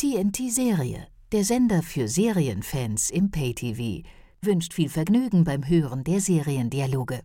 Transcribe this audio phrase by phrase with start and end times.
[0.00, 4.02] TNT Serie, der Sender für Serienfans im Pay-TV,
[4.40, 7.20] wünscht viel Vergnügen beim Hören der Seriendialoge.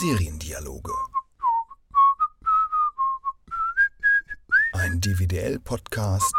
[0.00, 0.92] Seriendialoge.
[4.72, 6.34] Ein DVDL-Podcast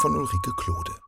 [0.00, 1.05] von Ulrike Klode.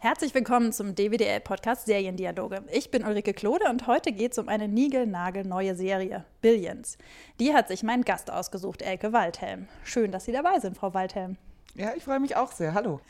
[0.00, 2.62] Herzlich willkommen zum DWDL-Podcast Seriendialoge.
[2.72, 6.98] Ich bin Ulrike Klode und heute geht es um eine niegelnagelneue Serie, Billions.
[7.40, 9.66] Die hat sich mein Gast ausgesucht, Elke Waldhelm.
[9.82, 11.36] Schön, dass Sie dabei sind, Frau Waldhelm.
[11.74, 12.74] Ja, ich freue mich auch sehr.
[12.74, 13.00] Hallo.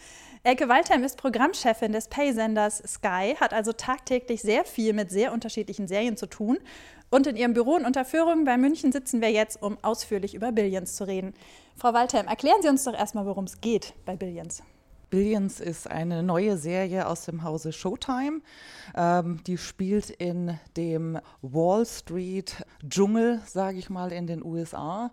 [0.44, 5.88] Elke Waldhelm ist Programmchefin des Pay-Senders Sky, hat also tagtäglich sehr viel mit sehr unterschiedlichen
[5.88, 6.56] Serien zu tun.
[7.10, 10.96] Und in ihrem Büro in Unterführung bei München sitzen wir jetzt, um ausführlich über Billions
[10.96, 11.34] zu reden.
[11.76, 14.62] Frau Waldhelm, erklären Sie uns doch erstmal, worum es geht bei Billions.
[15.10, 18.40] Billions ist eine neue Serie aus dem Hause Showtime.
[18.94, 25.12] Ähm, die spielt in dem Wall Street Dschungel, sage ich mal, in den USA.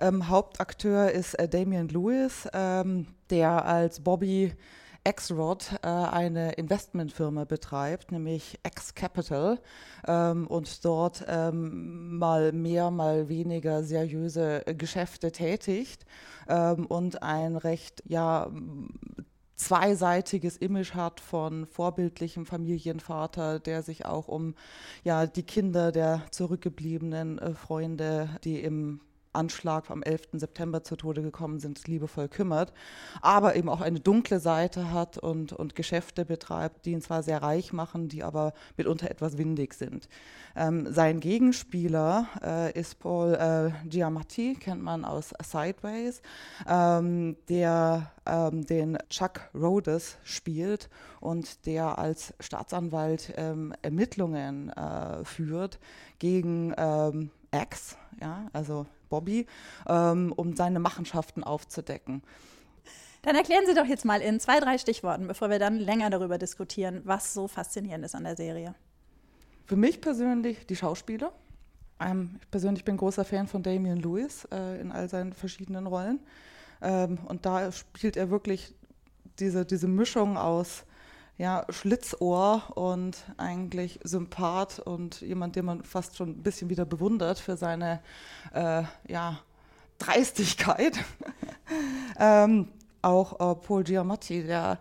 [0.00, 4.52] Ähm, Hauptakteur ist äh, Damian Lewis, ähm, der als Bobby
[5.06, 9.60] X-Rod äh, eine Investmentfirma betreibt, nämlich X-Capital,
[10.08, 16.04] ähm, und dort ähm, mal mehr, mal weniger seriöse Geschäfte tätigt
[16.48, 18.50] ähm, und ein recht, ja,
[19.56, 24.54] zweiseitiges Image hat von vorbildlichem Familienvater, der sich auch um
[25.02, 29.00] ja, die Kinder der zurückgebliebenen äh, Freunde, die im
[29.36, 30.28] Anschlag am 11.
[30.32, 32.72] September zu Tode gekommen sind, liebevoll kümmert,
[33.20, 37.42] aber eben auch eine dunkle Seite hat und, und Geschäfte betreibt, die ihn zwar sehr
[37.42, 40.08] reich machen, die aber mitunter etwas windig sind.
[40.56, 46.22] Ähm, sein Gegenspieler äh, ist Paul äh, Giamatti, kennt man aus Sideways,
[46.68, 50.88] ähm, der ähm, den Chuck Rhodes spielt
[51.20, 55.78] und der als Staatsanwalt ähm, Ermittlungen äh, führt
[56.18, 59.46] gegen ähm, X, ja, also Bobby,
[59.88, 62.22] ähm, um seine Machenschaften aufzudecken.
[63.22, 66.38] Dann erklären Sie doch jetzt mal in zwei, drei Stichworten, bevor wir dann länger darüber
[66.38, 68.74] diskutieren, was so faszinierend ist an der Serie.
[69.64, 71.32] Für mich persönlich die Schauspieler.
[71.98, 76.20] Ähm, ich persönlich bin großer Fan von Damian Lewis äh, in all seinen verschiedenen Rollen.
[76.80, 78.74] Ähm, und da spielt er wirklich
[79.40, 80.84] diese, diese Mischung aus
[81.38, 87.38] ja, Schlitzohr und eigentlich Sympath und jemand, den man fast schon ein bisschen wieder bewundert
[87.38, 88.00] für seine
[88.54, 89.38] äh, ja,
[89.98, 90.98] Dreistigkeit.
[92.18, 92.68] ähm,
[93.02, 94.78] auch äh, Paul Giamatti, der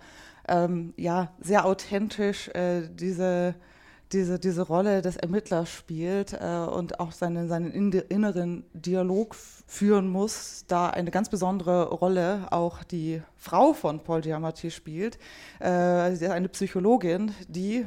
[0.47, 3.55] ähm, ja sehr authentisch äh, diese
[4.11, 10.66] diese, diese Rolle des Ermittlers spielt äh, und auch seine, seinen inneren Dialog führen muss,
[10.67, 15.17] da eine ganz besondere Rolle auch die Frau von Paul Giamatti spielt.
[15.59, 17.85] Äh, sie ist eine Psychologin, die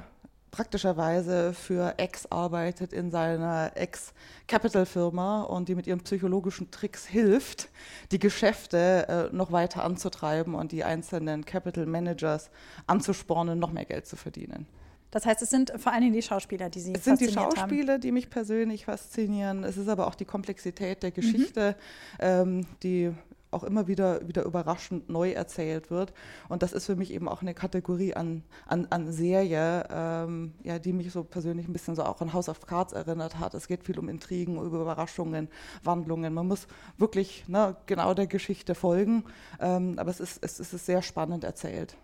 [0.51, 7.69] praktischerweise für Ex arbeitet in seiner Ex-Capital-Firma und die mit ihren psychologischen Tricks hilft,
[8.12, 12.50] die Geschäfte äh, noch weiter anzutreiben und die einzelnen Capital Managers
[12.87, 14.67] anzuspornen, noch mehr Geld zu verdienen.
[15.11, 17.95] Das heißt, es sind vor allen Dingen die Schauspieler, die Sie Es sind die Schauspieler,
[17.95, 18.01] haben.
[18.01, 19.65] die mich persönlich faszinieren.
[19.65, 21.77] Es ist aber auch die Komplexität der Geschichte,
[22.19, 22.21] mhm.
[22.21, 23.13] ähm, die
[23.51, 26.13] auch immer wieder, wieder überraschend neu erzählt wird.
[26.49, 30.79] Und das ist für mich eben auch eine Kategorie an, an, an Serie, ähm, ja,
[30.79, 33.55] die mich so persönlich ein bisschen so auch an House of Cards erinnert hat.
[33.55, 35.49] Es geht viel um Intrigen, um Überraschungen,
[35.83, 36.35] Wandlungen.
[36.35, 36.67] Man muss
[36.99, 39.25] wirklich ne, genau der Geschichte folgen,
[39.61, 41.97] ähm, aber es ist, es ist sehr spannend erzählt.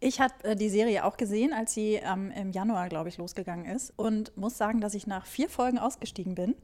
[0.00, 3.66] Ich habe äh, die Serie auch gesehen, als sie ähm, im Januar, glaube ich, losgegangen
[3.66, 6.54] ist und muss sagen, dass ich nach vier Folgen ausgestiegen bin.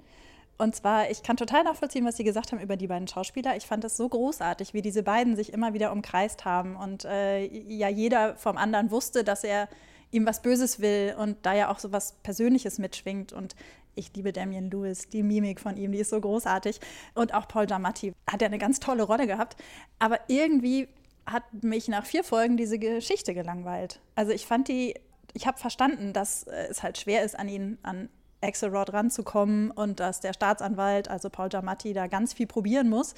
[0.56, 3.56] Und zwar, ich kann total nachvollziehen, was Sie gesagt haben über die beiden Schauspieler.
[3.56, 7.44] Ich fand es so großartig, wie diese beiden sich immer wieder umkreist haben und äh,
[7.44, 9.68] ja jeder vom anderen wusste, dass er
[10.12, 13.32] ihm was Böses will und da ja auch so was Persönliches mitschwingt.
[13.32, 13.56] Und
[13.96, 16.78] ich liebe Damien Lewis, die Mimik von ihm, die ist so großartig.
[17.14, 19.56] Und auch Paul Giamatti hat ja eine ganz tolle Rolle gehabt.
[19.98, 20.86] Aber irgendwie
[21.26, 24.00] hat mich nach vier Folgen diese Geschichte gelangweilt.
[24.14, 24.94] Also ich fand die,
[25.32, 28.08] ich habe verstanden, dass äh, es halt schwer ist, an ihn, an
[28.40, 33.14] Axelrod ranzukommen und dass der Staatsanwalt, also Paul Giamatti, da ganz viel probieren muss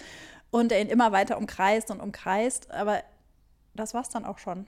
[0.51, 2.71] und er ihn immer weiter umkreist und umkreist.
[2.71, 3.03] Aber
[3.75, 4.67] das war es dann auch schon.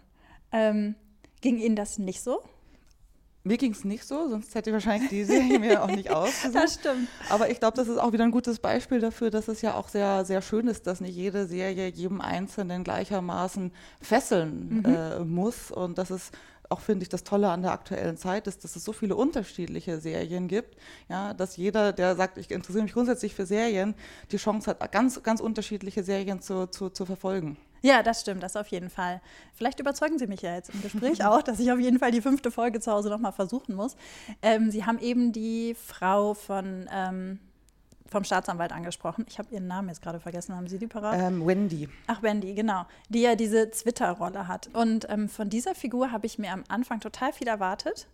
[0.53, 0.97] Ähm,
[1.41, 2.43] ging Ihnen das nicht so?
[3.45, 6.55] Mir ging es nicht so, sonst hätte ich wahrscheinlich die Serie mir auch nicht ausgesucht.
[6.55, 7.09] Das stimmt.
[7.31, 9.89] Aber ich glaube, das ist auch wieder ein gutes Beispiel dafür, dass es ja auch
[9.89, 14.85] sehr, sehr schön ist, dass nicht jede Serie jedem Einzelnen gleichermaßen fesseln mhm.
[14.85, 16.31] äh, muss und dass es
[16.69, 20.01] auch finde ich das Tolle an der aktuellen Zeit ist, dass es so viele unterschiedliche
[20.01, 20.77] Serien gibt,
[21.09, 23.95] ja, dass jeder, der sagt, ich interessiere mich grundsätzlich für Serien,
[24.31, 27.57] die Chance hat, ganz, ganz unterschiedliche Serien zu, zu, zu verfolgen.
[27.83, 29.21] Ja, das stimmt, das auf jeden Fall.
[29.55, 32.21] Vielleicht überzeugen Sie mich ja jetzt im Gespräch auch, dass ich auf jeden Fall die
[32.21, 33.97] fünfte Folge zu Hause nochmal versuchen muss.
[34.43, 37.39] Ähm, Sie haben eben die Frau von ähm,
[38.09, 39.27] vom Staatsanwalt angesprochen.
[39.29, 40.57] Ich habe ihren Namen jetzt gerade vergessen.
[40.57, 41.21] Haben Sie die parat?
[41.21, 41.89] Ähm, Wendy.
[42.07, 42.87] Ach, Wendy, genau.
[43.09, 44.69] Die ja diese Twitter-Rolle hat.
[44.73, 48.09] Und ähm, von dieser Figur habe ich mir am Anfang total viel erwartet,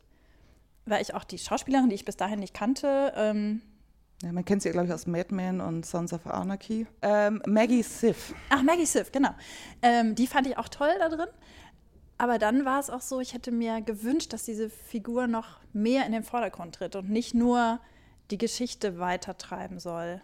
[0.84, 3.62] weil ich auch die Schauspielerin, die ich bis dahin nicht kannte, ähm,
[4.22, 6.86] ja, man kennt sie, glaube ich, aus Mad Men und Sons of Anarchy.
[7.02, 8.34] Ähm, Maggie Siff.
[8.48, 9.34] Ach, Maggie Siff, genau.
[9.82, 11.28] Ähm, die fand ich auch toll da drin.
[12.16, 16.06] Aber dann war es auch so, ich hätte mir gewünscht, dass diese Figur noch mehr
[16.06, 17.80] in den Vordergrund tritt und nicht nur
[18.30, 20.22] die Geschichte weitertreiben soll.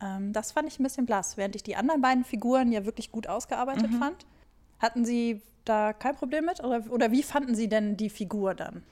[0.00, 3.12] Ähm, das fand ich ein bisschen blass, während ich die anderen beiden Figuren ja wirklich
[3.12, 3.98] gut ausgearbeitet mhm.
[3.98, 4.26] fand.
[4.78, 6.62] Hatten Sie da kein Problem mit?
[6.64, 8.82] Oder, oder wie fanden Sie denn die Figur dann?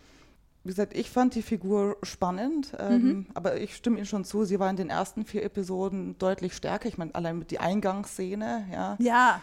[0.65, 3.27] Wie gesagt, ich fand die Figur spannend, ähm, mhm.
[3.35, 6.89] aber ich stimme Ihnen schon zu, sie war in den ersten vier Episoden deutlich stärker.
[6.89, 8.97] Ich meine, allein mit die Eingangsszene, ja.
[8.99, 9.43] Ja,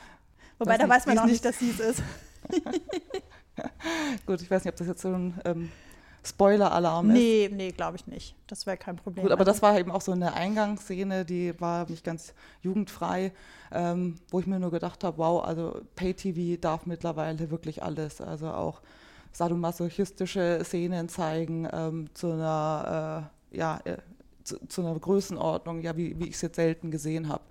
[0.57, 2.03] wobei da nicht, weiß man auch nicht, dass sie es ist.
[4.25, 5.69] Gut, ich weiß nicht, ob das jetzt so ein ähm,
[6.23, 7.13] Spoiler-Alarm ist.
[7.13, 8.35] Nee, nee, glaube ich nicht.
[8.47, 9.23] Das wäre kein Problem.
[9.23, 13.31] Gut, aber das war eben auch so eine Eingangsszene, die war nicht ganz jugendfrei,
[13.71, 18.21] ähm, wo ich mir nur gedacht habe, wow, also Pay-TV darf mittlerweile wirklich alles.
[18.21, 18.81] Also auch
[19.31, 23.97] sadomasochistische Szenen zeigen ähm, zu einer, äh, ja, äh,
[24.43, 27.43] zu, zu, einer Größenordnung, ja, wie, wie ich es jetzt selten gesehen habe.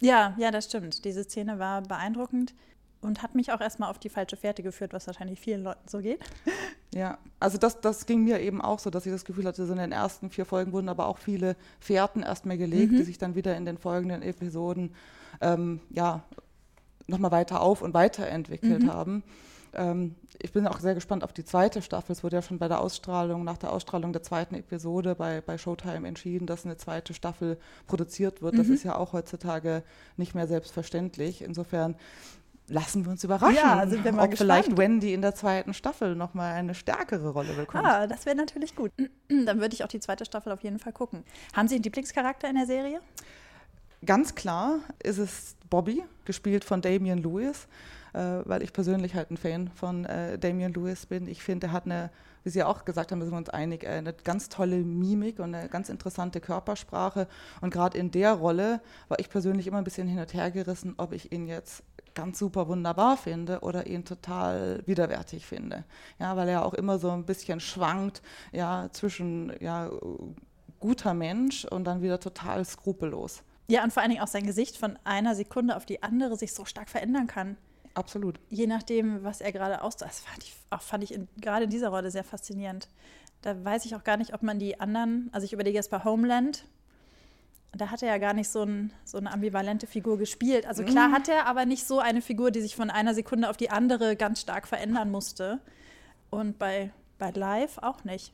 [0.00, 1.04] Ja, ja, das stimmt.
[1.04, 2.54] Diese Szene war beeindruckend
[3.02, 5.98] und hat mich auch erstmal auf die falsche Fährte geführt, was wahrscheinlich vielen Leuten so
[5.98, 6.20] geht.
[6.94, 9.72] Ja, also das, das ging mir eben auch so, dass ich das Gefühl hatte, so
[9.72, 12.96] in den ersten vier Folgen wurden aber auch viele Fährten erstmal gelegt, mhm.
[12.98, 14.94] die sich dann wieder in den folgenden Episoden
[15.40, 16.22] ähm, ja,
[17.06, 18.92] nochmal weiter auf- und weiterentwickelt mhm.
[18.92, 19.22] haben.
[19.74, 22.12] Ähm, ich bin auch sehr gespannt auf die zweite Staffel.
[22.12, 25.58] Es wurde ja schon bei der Ausstrahlung, nach der Ausstrahlung der zweiten Episode bei, bei
[25.58, 28.54] Showtime entschieden, dass eine zweite Staffel produziert wird.
[28.54, 28.58] Mhm.
[28.58, 29.82] Das ist ja auch heutzutage
[30.16, 31.42] nicht mehr selbstverständlich.
[31.42, 31.96] Insofern
[32.68, 34.50] lassen wir uns überraschen, ja, sind wir mal ob gespannt.
[34.50, 37.84] vielleicht Wendy in der zweiten Staffel nochmal eine stärkere Rolle bekommt.
[37.84, 38.92] Ah, das wäre natürlich gut.
[39.28, 41.24] Dann würde ich auch die zweite Staffel auf jeden Fall gucken.
[41.54, 43.00] Haben Sie einen Lieblingscharakter in der Serie?
[44.04, 47.68] Ganz klar ist es Bobby, gespielt von Damian Lewis,
[48.44, 51.26] weil ich persönlich halt ein Fan von äh, Damian Lewis bin.
[51.26, 52.10] Ich finde, er hat eine,
[52.44, 55.54] wie Sie auch gesagt haben, sind wir uns einig, äh, eine ganz tolle Mimik und
[55.54, 57.28] eine ganz interessante Körpersprache.
[57.60, 60.94] Und gerade in der Rolle war ich persönlich immer ein bisschen hin und her gerissen,
[60.98, 61.82] ob ich ihn jetzt
[62.14, 65.84] ganz super wunderbar finde oder ihn total widerwärtig finde.
[66.18, 68.22] Ja, weil er auch immer so ein bisschen schwankt,
[68.52, 69.90] ja, zwischen ja,
[70.80, 73.42] guter Mensch und dann wieder total skrupellos.
[73.68, 76.52] Ja, und vor allen Dingen auch sein Gesicht von einer Sekunde auf die andere sich
[76.52, 77.56] so stark verändern kann.
[77.94, 78.40] Absolut.
[78.48, 80.10] Je nachdem, was er gerade ausdrückt.
[80.10, 82.88] Das fand ich, auch, fand ich in, gerade in dieser Rolle sehr faszinierend.
[83.42, 86.04] Da weiß ich auch gar nicht, ob man die anderen, also ich überlege jetzt bei
[86.04, 86.64] Homeland,
[87.72, 90.66] da hat er ja gar nicht so, ein, so, eine ambivalente Figur gespielt.
[90.66, 91.12] Also klar mhm.
[91.12, 94.14] hat er, aber nicht so eine Figur, die sich von einer Sekunde auf die andere
[94.16, 95.58] ganz stark verändern musste.
[96.30, 98.32] Und bei, bei Live auch nicht.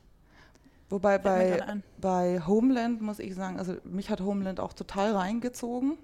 [0.89, 5.97] Wobei bei, bei Homeland muss ich sagen, also mich hat Homeland auch total reingezogen,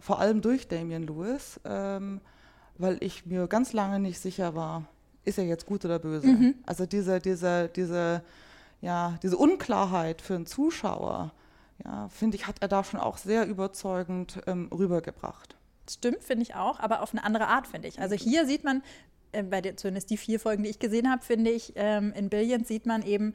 [0.00, 2.20] vor allem durch Damian Lewis, ähm,
[2.78, 4.84] weil ich mir ganz lange nicht sicher war,
[5.24, 6.26] ist er jetzt gut oder böse.
[6.26, 6.54] Mhm.
[6.66, 8.22] Also diese, diese, diese,
[8.80, 11.32] ja, diese Unklarheit für einen Zuschauer,
[11.84, 15.56] ja, finde ich, hat er da schon auch sehr überzeugend ähm, rübergebracht.
[15.88, 18.00] Stimmt, finde ich auch, aber auf eine andere Art, finde ich.
[18.00, 18.82] Also hier sieht man,
[19.32, 22.28] äh, bei der, zumindest die vier Folgen, die ich gesehen habe, finde ich, ähm, in
[22.28, 23.34] Billions sieht man eben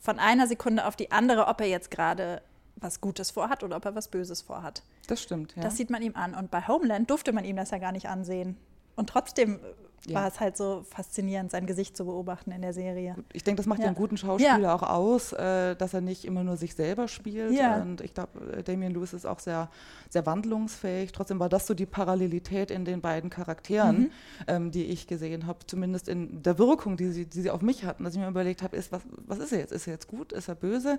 [0.00, 2.42] von einer Sekunde auf die andere, ob er jetzt gerade
[2.80, 4.82] was Gutes vorhat oder ob er was Böses vorhat.
[5.06, 5.62] Das stimmt, ja.
[5.62, 6.34] Das sieht man ihm an.
[6.34, 8.56] Und bei Homeland durfte man ihm das ja gar nicht ansehen.
[8.96, 9.60] Und trotzdem
[10.06, 10.14] ja.
[10.14, 13.16] war es halt so faszinierend, sein Gesicht zu beobachten in der Serie.
[13.32, 13.86] Ich denke, das macht ja.
[13.86, 14.74] einen guten Schauspieler ja.
[14.74, 17.52] auch aus, äh, dass er nicht immer nur sich selber spielt.
[17.82, 19.68] Und ich glaube, äh, Damien Lewis ist auch sehr,
[20.08, 21.12] sehr wandlungsfähig.
[21.12, 24.10] Trotzdem war das so die Parallelität in den beiden Charakteren, mhm.
[24.46, 27.84] ähm, die ich gesehen habe, zumindest in der Wirkung, die sie, die sie auf mich
[27.84, 29.72] hatten, dass ich mir überlegt habe, ist, was, was ist er jetzt?
[29.72, 30.32] Ist er jetzt gut?
[30.32, 30.98] Ist er böse?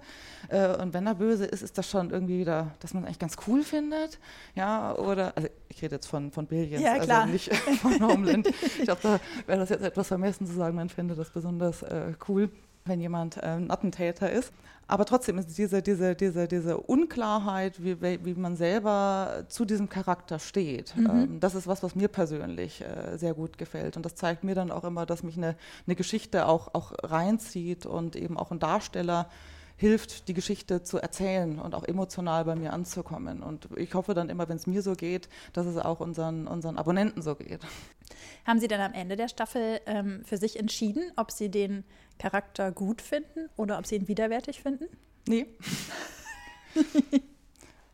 [0.49, 3.19] Äh, und wenn er böse ist, ist das schon irgendwie wieder, dass man es eigentlich
[3.19, 4.19] ganz cool findet.
[4.55, 8.49] Ja, oder, also ich rede jetzt von, von Billions, ja, also nicht von Homeland.
[8.93, 12.13] Ich glaube, da wäre das jetzt etwas vermessen zu sagen, man fände das besonders äh,
[12.27, 12.49] cool,
[12.85, 14.51] wenn jemand äh, ein Attentäter ist.
[14.87, 20.37] Aber trotzdem ist diese, diese, diese, diese Unklarheit, wie, wie man selber zu diesem Charakter
[20.37, 21.09] steht, mhm.
[21.09, 23.95] ähm, das ist was, was mir persönlich äh, sehr gut gefällt.
[23.95, 25.55] Und das zeigt mir dann auch immer, dass mich eine,
[25.87, 29.29] eine Geschichte auch, auch reinzieht und eben auch ein Darsteller
[29.81, 33.41] hilft, die Geschichte zu erzählen und auch emotional bei mir anzukommen.
[33.41, 36.77] Und ich hoffe dann immer, wenn es mir so geht, dass es auch unseren, unseren
[36.77, 37.61] Abonnenten so geht.
[38.45, 41.83] Haben Sie dann am Ende der Staffel ähm, für sich entschieden, ob Sie den
[42.19, 44.85] Charakter gut finden oder ob Sie ihn widerwärtig finden?
[45.27, 45.47] Nee.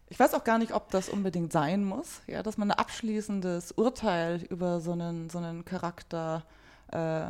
[0.10, 3.74] Ich weiß auch gar nicht, ob das unbedingt sein muss, ja, dass man ein abschließendes
[3.74, 6.46] Urteil über so einen, so einen Charakter
[6.94, 7.26] äh,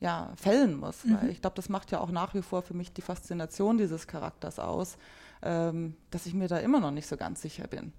[0.00, 1.04] ja, fällen muss.
[1.04, 1.18] Mhm.
[1.20, 4.06] Weil ich glaube, das macht ja auch nach wie vor für mich die Faszination dieses
[4.06, 4.96] Charakters aus.
[5.42, 7.92] ähm, dass ich mir da immer noch nicht so ganz sicher bin.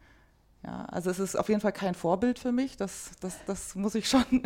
[0.63, 3.96] Ja, also es ist auf jeden Fall kein Vorbild für mich, das, das, das muss
[3.96, 4.44] ich schon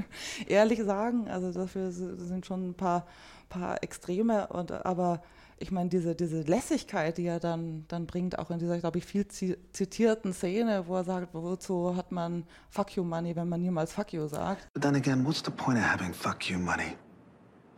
[0.48, 1.28] ehrlich sagen.
[1.28, 3.08] Also dafür sind schon ein paar,
[3.50, 5.24] paar Extreme, und, aber
[5.58, 9.06] ich meine, diese, diese Lässigkeit, die er dann, dann bringt, auch in dieser, glaube ich,
[9.06, 13.94] viel zitierten Szene, wo er sagt, wozu hat man Fuck you money, wenn man niemals
[13.94, 14.68] Fuck you sagt.
[14.74, 16.96] But then again, what's the point of having fuck you money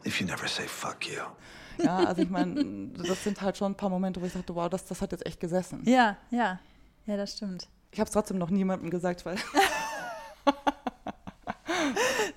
[0.05, 1.21] if you never say fuck you?
[1.83, 4.69] Ja, also ich meine, das sind halt schon ein paar Momente, wo ich dachte, wow,
[4.69, 5.81] das, das hat jetzt echt gesessen.
[5.85, 6.59] Ja, ja,
[7.05, 7.67] ja, das stimmt.
[7.91, 9.37] Ich habe es trotzdem noch niemandem gesagt, weil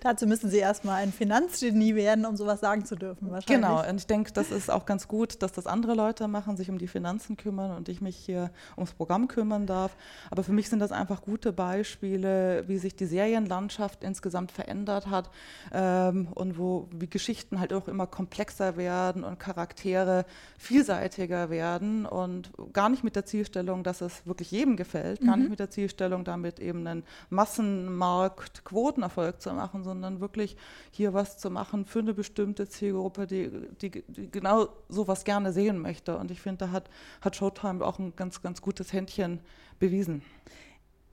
[0.01, 3.31] Dazu müssen Sie erstmal ein Finanzgenie werden, um sowas sagen zu dürfen.
[3.47, 6.71] Genau, und ich denke, das ist auch ganz gut, dass das andere Leute machen, sich
[6.71, 9.97] um die Finanzen kümmern und ich mich hier ums Programm kümmern darf.
[10.31, 15.31] Aber für mich sind das einfach gute Beispiele, wie sich die Serienlandschaft insgesamt verändert hat
[15.73, 20.25] ähm, und wo wie Geschichten halt auch immer komplexer werden und Charaktere
[20.59, 25.27] vielseitiger werden und gar nicht mit der Zielstellung, dass es wirklich jedem gefällt, mhm.
[25.27, 30.57] gar nicht mit der Zielstellung, damit eben einen Massenmarkt Quotenerfolg zu machen, sondern wirklich
[30.91, 35.79] hier was zu machen für eine bestimmte Zielgruppe, die, die, die genau sowas gerne sehen
[35.79, 36.17] möchte.
[36.17, 36.89] Und ich finde, da hat,
[37.21, 39.41] hat Showtime auch ein ganz, ganz gutes Händchen
[39.79, 40.23] bewiesen.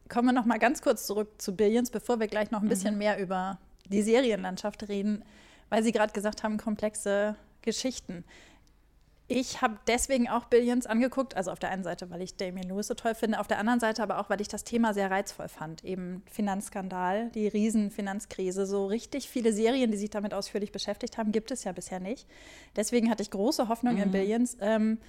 [0.08, 2.94] Kommen wir noch mal ganz kurz zurück zu Billions, bevor wir gleich noch ein bisschen
[2.94, 3.00] mhm.
[3.00, 3.58] mehr über
[3.89, 5.24] die Serienlandschaft reden,
[5.70, 8.24] weil Sie gerade gesagt haben, komplexe Geschichten.
[9.27, 12.88] Ich habe deswegen auch Billions angeguckt, also auf der einen Seite, weil ich Damien Lewis
[12.88, 15.48] so toll finde, auf der anderen Seite aber auch, weil ich das Thema sehr reizvoll
[15.48, 15.84] fand.
[15.84, 18.67] Eben Finanzskandal, die Riesenfinanzkrise.
[18.67, 22.27] So richtig viele Serien, die sich damit ausführlich beschäftigt haben, gibt es ja bisher nicht.
[22.75, 24.03] Deswegen hatte ich große Hoffnung mhm.
[24.03, 24.58] in Billions.
[24.62, 25.00] Ähm,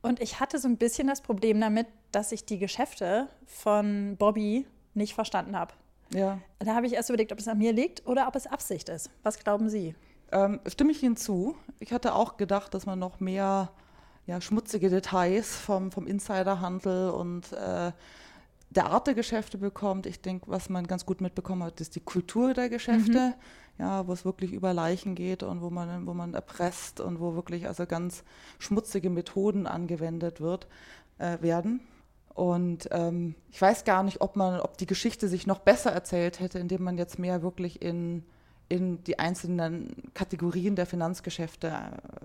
[0.00, 4.64] und ich hatte so ein bisschen das Problem damit, dass ich die Geschäfte von Bobby
[4.94, 5.74] nicht verstanden habe.
[6.12, 6.38] Ja.
[6.60, 9.10] Da habe ich erst überlegt, ob es an mir liegt oder ob es Absicht ist.
[9.24, 9.96] Was glauben Sie?
[10.34, 11.56] Ähm, stimme ich Ihnen zu.
[11.78, 13.70] Ich hatte auch gedacht, dass man noch mehr
[14.26, 17.92] ja, schmutzige Details vom, vom Insiderhandel und äh,
[18.70, 20.06] der Art der Geschäfte bekommt.
[20.06, 23.34] Ich denke, was man ganz gut mitbekommen hat, ist die Kultur der Geschäfte,
[23.78, 23.82] mhm.
[23.82, 27.36] ja, wo es wirklich über Leichen geht und wo man, wo man erpresst und wo
[27.36, 28.24] wirklich also ganz
[28.58, 30.66] schmutzige Methoden angewendet wird,
[31.18, 31.80] äh, werden.
[32.34, 36.40] Und ähm, ich weiß gar nicht, ob man, ob die Geschichte sich noch besser erzählt
[36.40, 38.24] hätte, indem man jetzt mehr wirklich in
[38.68, 41.72] in die einzelnen Kategorien der Finanzgeschäfte,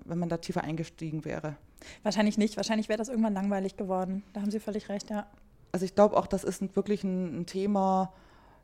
[0.04, 1.56] wenn man da tiefer eingestiegen wäre.
[2.02, 2.56] Wahrscheinlich nicht.
[2.56, 4.22] Wahrscheinlich wäre das irgendwann langweilig geworden.
[4.32, 5.26] Da haben Sie völlig recht, ja.
[5.72, 8.12] Also ich glaube auch, das ist wirklich ein, ein Thema,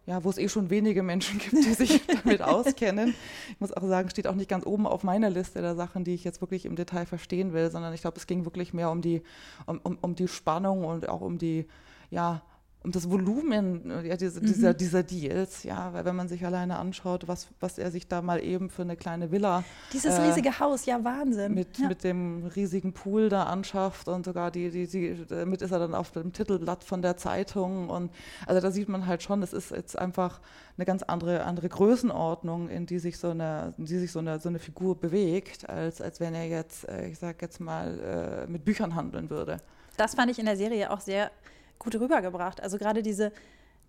[0.07, 3.15] ja, wo es eh schon wenige Menschen gibt, die sich damit auskennen.
[3.51, 6.15] Ich muss auch sagen, steht auch nicht ganz oben auf meiner Liste der Sachen, die
[6.15, 9.03] ich jetzt wirklich im Detail verstehen will, sondern ich glaube, es ging wirklich mehr um
[9.03, 9.23] die,
[9.67, 11.67] um, um, um die Spannung und auch um die,
[12.11, 12.43] ja,
[12.87, 14.47] um das Volumen ja, diese, mhm.
[14.47, 18.23] dieser, dieser Deals, ja, weil wenn man sich alleine anschaut, was, was er sich da
[18.23, 19.65] mal eben für eine kleine Villa.
[19.93, 21.53] Dieses äh, riesige Haus, ja, Wahnsinn.
[21.53, 21.89] Mit, ja.
[21.89, 25.97] mit dem riesigen Pool da anschafft und sogar die, die, die, damit ist er dann
[25.97, 27.91] auf dem Titelblatt von der Zeitung.
[27.91, 28.13] Und
[28.47, 30.41] also da sieht man halt schon, es ist jetzt einfach
[30.77, 34.39] eine ganz andere, andere Größenordnung, in die sich so eine, in die sich so eine,
[34.39, 38.51] so eine Figur bewegt, als, als wenn er jetzt, äh, ich sag jetzt mal, äh,
[38.51, 39.57] mit Büchern handeln würde.
[39.97, 41.33] Das fand ich in der Serie auch sehr
[41.79, 42.63] gut rübergebracht.
[42.63, 43.33] Also gerade diese,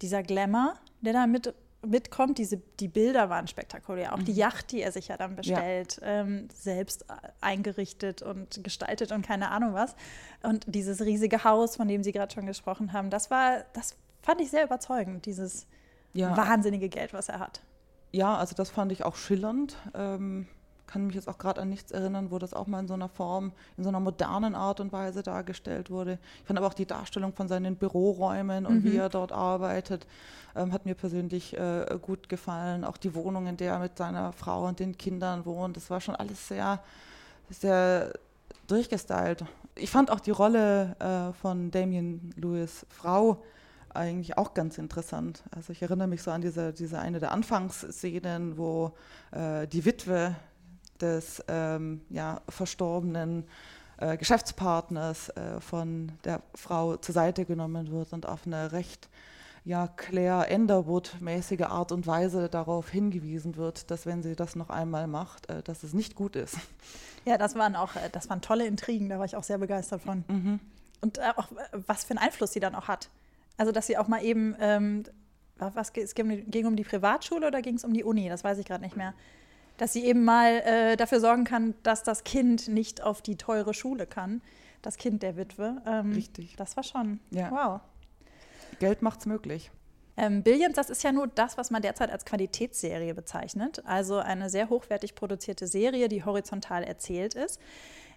[0.02, 1.54] dieser Glamour, der da mit,
[1.86, 4.14] mitkommt, diese, die Bilder waren spektakulär.
[4.14, 4.26] Auch mhm.
[4.26, 6.22] die Yacht, die er sich ja dann bestellt, ja.
[6.22, 7.06] Ähm, selbst
[7.42, 9.96] eingerichtet und gestaltet und keine Ahnung was.
[10.44, 14.42] Und dieses riesige Haus, von dem Sie gerade schon gesprochen haben, das war, das fand
[14.42, 15.68] ich sehr überzeugend, dieses
[16.14, 16.36] ja.
[16.36, 17.62] wahnsinnige Geld, was er hat.
[18.12, 19.78] Ja, also das fand ich auch schillernd.
[19.94, 20.48] Ähm,
[20.88, 23.10] kann mich jetzt auch gerade an nichts erinnern, wo das auch mal in so einer
[23.10, 26.18] Form, in so einer modernen Art und Weise dargestellt wurde.
[26.40, 28.92] Ich fand aber auch die Darstellung von seinen Büroräumen und mhm.
[28.92, 30.08] wie er dort arbeitet,
[30.56, 32.84] ähm, hat mir persönlich äh, gut gefallen.
[32.84, 36.02] Auch die Wohnung, in der er mit seiner Frau und den Kindern wohnt, das war
[36.02, 36.80] schon alles sehr,
[37.50, 38.14] sehr
[38.68, 39.46] durchgestylt.
[39.76, 43.44] Ich fand auch die Rolle äh, von Damien Lewis Frau
[43.94, 45.44] eigentlich auch ganz interessant.
[45.52, 48.94] Also ich erinnere mich so an diese, diese eine der Anfangsszenen, wo
[49.32, 50.36] äh, die Witwe
[51.02, 53.46] des ähm, ja, verstorbenen
[53.98, 59.10] äh, Geschäftspartners äh, von der Frau zur Seite genommen wird und auf eine recht
[59.68, 65.08] ja, Claire Enderwood-mäßige Art und Weise darauf hingewiesen wird, dass wenn sie das noch einmal
[65.08, 66.58] macht, äh, dass es nicht gut ist.
[67.26, 70.02] Ja, das waren auch, äh, das waren tolle Intrigen, da war ich auch sehr begeistert
[70.02, 70.24] von.
[70.30, 70.60] Mhm.
[71.02, 73.10] Und äh, auch was für einen Einfluss sie dann auch hat.
[73.58, 75.04] Also, dass sie auch mal eben, ähm,
[75.58, 78.30] was, es ging um die Privatschule oder ging es um die Uni?
[78.30, 79.14] Das weiß ich gerade nicht mehr
[79.78, 83.74] dass sie eben mal äh, dafür sorgen kann, dass das Kind nicht auf die teure
[83.74, 84.42] Schule kann.
[84.82, 85.82] Das Kind der Witwe.
[85.86, 86.56] Ähm, Richtig.
[86.56, 87.20] Das war schon.
[87.32, 87.52] Ja.
[87.52, 87.82] Wow.
[88.80, 89.72] Geld macht's möglich.
[90.18, 93.84] Ähm, Billions, das ist ja nur das, was man derzeit als Qualitätsserie bezeichnet.
[93.86, 97.60] Also eine sehr hochwertig produzierte Serie, die horizontal erzählt ist.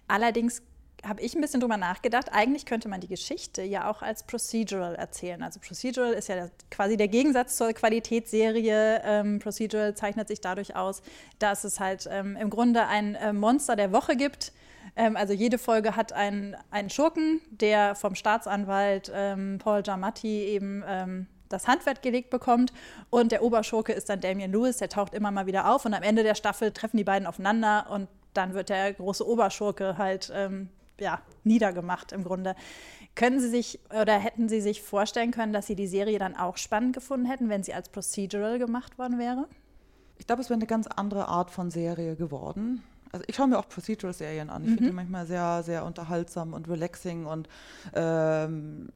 [0.07, 0.63] Allerdings
[1.05, 2.27] habe ich ein bisschen drüber nachgedacht.
[2.31, 5.41] Eigentlich könnte man die Geschichte ja auch als Procedural erzählen.
[5.41, 9.01] Also Procedural ist ja quasi der Gegensatz zur Qualitätsserie.
[9.03, 11.01] Ähm, Procedural zeichnet sich dadurch aus,
[11.39, 14.53] dass es halt ähm, im Grunde ein äh, Monster der Woche gibt.
[14.95, 20.83] Ähm, also jede Folge hat einen, einen Schurken, der vom Staatsanwalt ähm, Paul Giamatti eben
[20.87, 22.73] ähm, das Handwerk gelegt bekommt.
[23.09, 25.85] Und der Oberschurke ist dann Damian Lewis, der taucht immer mal wieder auf.
[25.85, 29.97] Und am Ende der Staffel treffen die beiden aufeinander und dann wird der große Oberschurke
[29.97, 30.69] halt ähm,
[31.01, 32.55] ja, niedergemacht im Grunde.
[33.15, 36.57] Können Sie sich oder hätten Sie sich vorstellen können, dass Sie die Serie dann auch
[36.57, 39.47] spannend gefunden hätten, wenn sie als Procedural gemacht worden wäre?
[40.17, 42.83] Ich glaube, es wäre eine ganz andere Art von Serie geworden.
[43.11, 44.63] Also ich schaue mir auch Procedural-Serien an.
[44.63, 44.75] Ich mhm.
[44.75, 47.49] finde die manchmal sehr, sehr unterhaltsam und relaxing und
[47.93, 48.89] ähm,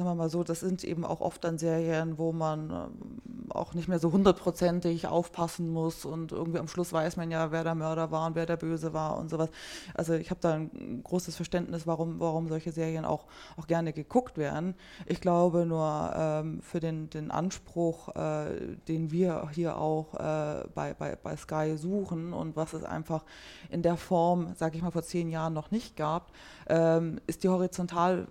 [0.00, 3.74] sagen wir mal so, das sind eben auch oft dann Serien, wo man ähm, auch
[3.74, 7.74] nicht mehr so hundertprozentig aufpassen muss und irgendwie am Schluss weiß man ja, wer der
[7.74, 9.50] Mörder war und wer der Böse war und sowas.
[9.94, 13.26] Also ich habe da ein großes Verständnis, warum, warum solche Serien auch,
[13.58, 14.74] auch gerne geguckt werden.
[15.04, 20.94] Ich glaube nur ähm, für den, den Anspruch, äh, den wir hier auch äh, bei,
[20.94, 23.24] bei, bei Sky suchen und was es einfach
[23.68, 26.32] in der Form, sage ich mal, vor zehn Jahren noch nicht gab,
[26.68, 28.26] ähm, ist die horizontale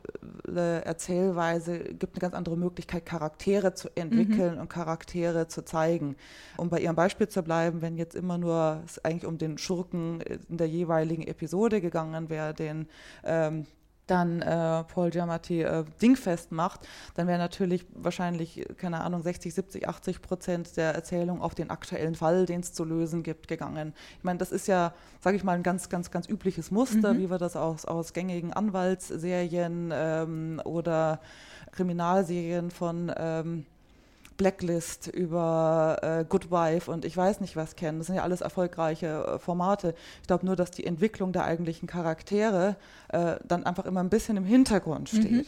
[0.55, 4.61] Erzählweise, gibt eine ganz andere Möglichkeit, Charaktere zu entwickeln mhm.
[4.61, 6.15] und Charaktere zu zeigen.
[6.57, 10.21] Um bei Ihrem Beispiel zu bleiben, wenn jetzt immer nur es eigentlich um den Schurken
[10.21, 12.87] in der jeweiligen Episode gegangen wäre, den
[13.23, 13.65] ähm,
[14.09, 19.87] dann äh, Paul Giamatti äh, dingfest macht, dann wäre natürlich wahrscheinlich, keine Ahnung, 60, 70,
[19.87, 23.93] 80 Prozent der Erzählung auf den aktuellen Fall, den es zu lösen gibt, gegangen.
[24.17, 27.19] Ich meine, das ist ja, sage ich mal, ein ganz, ganz, ganz übliches Muster, mhm.
[27.19, 31.19] wie wir das aus, aus gängigen Anwaltsserien ähm, oder
[31.71, 33.65] Kriminalserien von ähm,
[34.39, 37.99] Blacklist, über äh, Good Wife und ich weiß nicht was kennen.
[37.99, 39.93] Das sind ja alles erfolgreiche äh, Formate.
[40.21, 42.77] Ich glaube nur, dass die Entwicklung der eigentlichen Charaktere
[43.09, 45.31] äh, dann einfach immer ein bisschen im Hintergrund steht.
[45.31, 45.45] Mhm.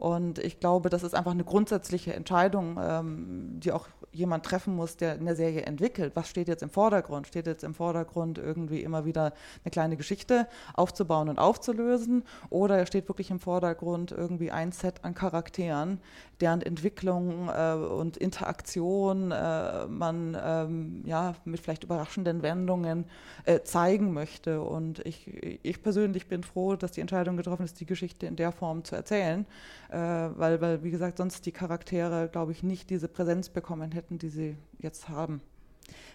[0.00, 4.96] Und ich glaube, das ist einfach eine grundsätzliche Entscheidung, ähm, die auch jemand treffen muss,
[4.96, 6.16] der eine Serie entwickelt.
[6.16, 7.26] Was steht jetzt im Vordergrund?
[7.26, 12.24] Steht jetzt im Vordergrund irgendwie immer wieder eine kleine Geschichte aufzubauen und aufzulösen?
[12.48, 16.00] Oder steht wirklich im Vordergrund irgendwie ein Set an Charakteren,
[16.40, 23.04] deren Entwicklung äh, und Interaktion äh, man ähm, ja, mit vielleicht überraschenden Wendungen
[23.44, 24.62] äh, zeigen möchte.
[24.62, 25.28] Und ich,
[25.62, 28.96] ich persönlich bin froh, dass die Entscheidung getroffen ist, die Geschichte in der Form zu
[28.96, 29.44] erzählen,
[29.90, 34.18] äh, weil, weil, wie gesagt, sonst die Charaktere, glaube ich, nicht diese Präsenz bekommen hätten,
[34.18, 35.40] die sie jetzt haben.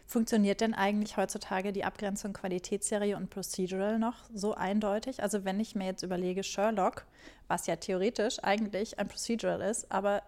[0.07, 5.21] Funktioniert denn eigentlich heutzutage die Abgrenzung Qualitätsserie und Procedural noch so eindeutig?
[5.23, 7.05] Also wenn ich mir jetzt überlege, Sherlock,
[7.47, 10.21] was ja theoretisch eigentlich ein Procedural ist, aber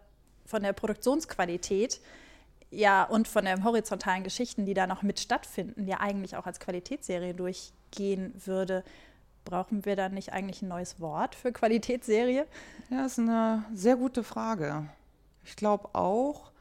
[0.46, 2.02] von der Produktionsqualität
[2.70, 6.60] ja und von den horizontalen Geschichten, die da noch mit stattfinden, ja eigentlich auch als
[6.60, 8.84] Qualitätsserie durchgehen würde.
[9.48, 12.46] Brauchen wir dann nicht eigentlich ein neues Wort für Qualitätsserie?
[12.90, 14.90] Ja, das ist eine sehr gute Frage.
[15.46, 16.52] Ich glaube auch,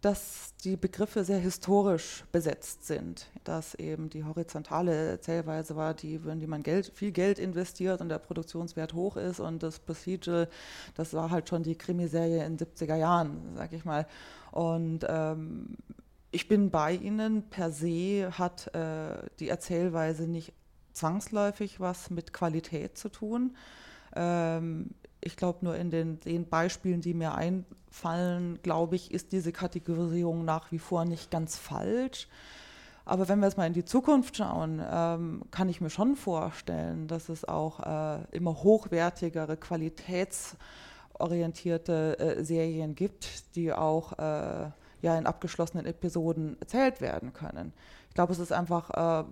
[0.00, 6.40] dass die Begriffe sehr historisch besetzt sind, dass eben die horizontale Erzählweise war, die, in
[6.40, 10.48] die man Geld, viel Geld investiert und der Produktionswert hoch ist und das Procedural,
[10.94, 14.06] das war halt schon die Krimiserie in den 70er Jahren, sag ich mal.
[14.52, 15.76] Und ähm,
[16.30, 20.54] ich bin bei Ihnen, per se hat äh, die Erzählweise nicht
[20.96, 23.56] zwangsläufig was mit Qualität zu tun.
[24.14, 29.52] Ähm, ich glaube, nur in den, den, Beispielen, die mir einfallen, glaube ich, ist diese
[29.52, 32.28] Kategorisierung nach wie vor nicht ganz falsch.
[33.04, 37.06] Aber wenn wir jetzt mal in die Zukunft schauen, ähm, kann ich mir schon vorstellen,
[37.06, 44.70] dass es auch äh, immer hochwertigere, qualitätsorientierte äh, Serien gibt, die auch äh,
[45.02, 47.72] ja in abgeschlossenen Episoden erzählt werden können.
[48.08, 49.24] Ich glaube, es ist einfach äh,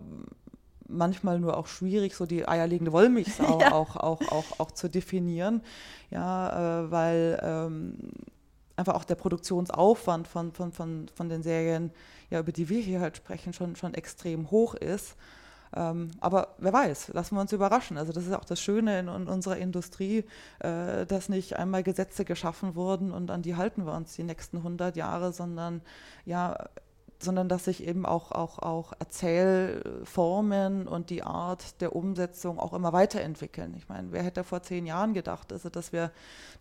[0.89, 3.73] manchmal nur auch schwierig, so die eierlegende Wollmilchsau ja.
[3.73, 5.63] auch, auch, auch, auch zu definieren.
[6.11, 7.97] Ja, äh, weil ähm,
[8.77, 11.91] einfach auch der Produktionsaufwand von, von, von, von den Serien,
[12.31, 15.17] ja, über die wir hier halt sprechen, schon, schon extrem hoch ist.
[15.77, 17.99] Ähm, aber wer weiß, lassen wir uns überraschen.
[17.99, 20.25] Also das ist auch das Schöne in, in unserer Industrie,
[20.61, 24.59] äh, dass nicht einmal Gesetze geschaffen wurden und an die halten wir uns die nächsten
[24.59, 25.83] 100 Jahre, sondern
[26.25, 26.69] ja,
[27.19, 32.93] sondern dass sich eben auch, auch, auch Erzählformen und die Art der Umsetzung auch immer
[32.93, 33.75] weiterentwickeln.
[33.77, 36.11] Ich meine, wer hätte vor zehn Jahren gedacht, also dass wir,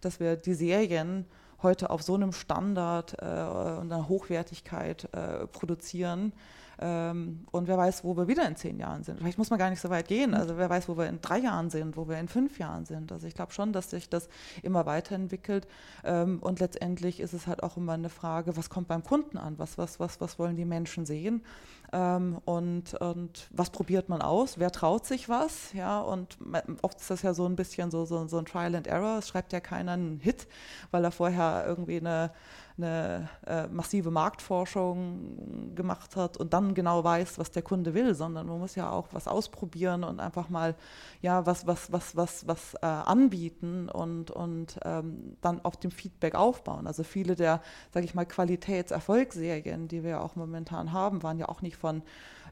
[0.01, 1.25] dass wir die Serien
[1.61, 6.33] heute auf so einem Standard äh, und einer Hochwertigkeit äh, produzieren,
[6.79, 9.19] und wer weiß, wo wir wieder in zehn Jahren sind.
[9.19, 10.31] Vielleicht muss man gar nicht so weit gehen.
[10.31, 10.37] Mhm.
[10.37, 13.11] Also wer weiß, wo wir in drei Jahren sind, wo wir in fünf Jahren sind.
[13.11, 14.27] Also ich glaube schon, dass sich das
[14.63, 15.67] immer weiterentwickelt.
[16.03, 19.59] Ähm, und letztendlich ist es halt auch immer eine Frage, was kommt beim Kunden an?
[19.59, 21.43] Was, was, was, was wollen die Menschen sehen?
[21.91, 24.57] Ähm, und, und was probiert man aus?
[24.57, 25.73] Wer traut sich was?
[25.73, 26.37] Ja, und
[26.81, 29.19] oft ist das ja so ein bisschen so, so, so ein Trial and Error.
[29.19, 30.47] Es schreibt ja keiner einen Hit,
[30.89, 32.31] weil er vorher irgendwie eine
[32.77, 38.47] eine äh, massive Marktforschung gemacht hat und dann genau weiß, was der Kunde will, sondern
[38.47, 40.75] man muss ja auch was ausprobieren und einfach mal
[41.21, 46.35] ja was was was was was äh, anbieten und und ähm, dann auf dem Feedback
[46.35, 46.87] aufbauen.
[46.87, 47.61] Also viele der
[47.93, 52.01] sage ich mal Qualitätserfolgsserien, die wir auch momentan haben, waren ja auch nicht von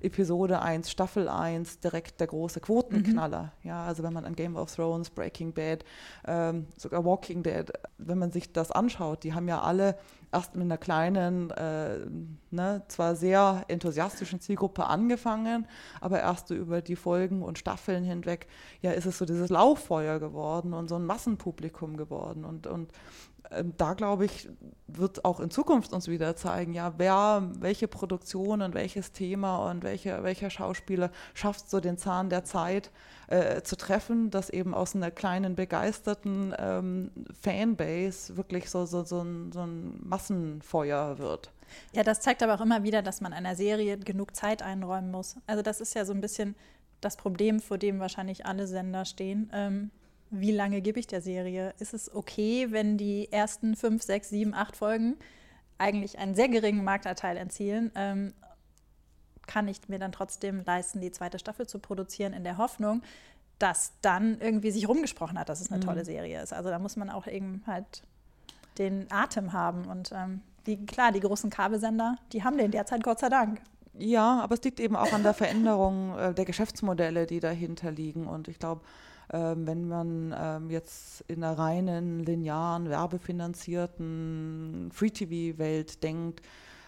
[0.01, 3.53] Episode 1, Staffel 1 direkt der große Quotenknaller.
[3.61, 3.69] Mhm.
[3.69, 5.83] Ja, also wenn man an Game of Thrones, Breaking Bad,
[6.27, 9.97] ähm, sogar Walking Dead, wenn man sich das anschaut, die haben ja alle
[10.31, 11.99] erst mit einer kleinen, äh,
[12.51, 15.67] ne, zwar sehr enthusiastischen Zielgruppe angefangen,
[15.99, 18.47] aber erst so über die Folgen und Staffeln hinweg,
[18.81, 22.45] ja, ist es so dieses Lauffeuer geworden und so ein Massenpublikum geworden.
[22.45, 22.91] Und, und
[23.51, 24.49] ähm, da glaube ich,
[24.87, 29.83] wird auch in Zukunft uns wieder zeigen, ja, wer, welche Produktion und welches Thema und
[29.83, 32.91] welche, welcher Schauspieler schafft so den Zahn der Zeit
[33.27, 39.21] äh, zu treffen, dass eben aus einer kleinen begeisterten ähm, Fanbase wirklich so, so, so,
[39.21, 41.51] ein, so ein Massenfeuer wird.
[41.93, 45.37] Ja, das zeigt aber auch immer wieder, dass man einer Serie genug Zeit einräumen muss.
[45.47, 46.55] Also das ist ja so ein bisschen
[46.99, 49.49] das Problem, vor dem wahrscheinlich alle Sender stehen.
[49.53, 49.89] Ähm,
[50.29, 51.73] wie lange gebe ich der Serie?
[51.79, 55.17] Ist es okay, wenn die ersten fünf, sechs, sieben, acht Folgen
[55.77, 57.91] eigentlich einen sehr geringen Marktanteil erzielen?
[57.95, 58.33] Ähm,
[59.47, 63.01] kann ich mir dann trotzdem leisten, die zweite Staffel zu produzieren, in der Hoffnung,
[63.59, 65.85] dass dann irgendwie sich rumgesprochen hat, dass es eine mhm.
[65.85, 66.53] tolle Serie ist.
[66.53, 68.03] Also da muss man auch eben halt
[68.77, 69.85] den Atem haben.
[69.85, 73.61] Und ähm, die, klar, die großen Kabelsender, die haben den derzeit Gott sei Dank.
[73.97, 78.27] Ja, aber es liegt eben auch an der Veränderung äh, der Geschäftsmodelle, die dahinter liegen.
[78.27, 78.81] Und ich glaube,
[79.33, 86.41] ähm, wenn man ähm, jetzt in einer reinen, linearen, werbefinanzierten Free-TV-Welt denkt,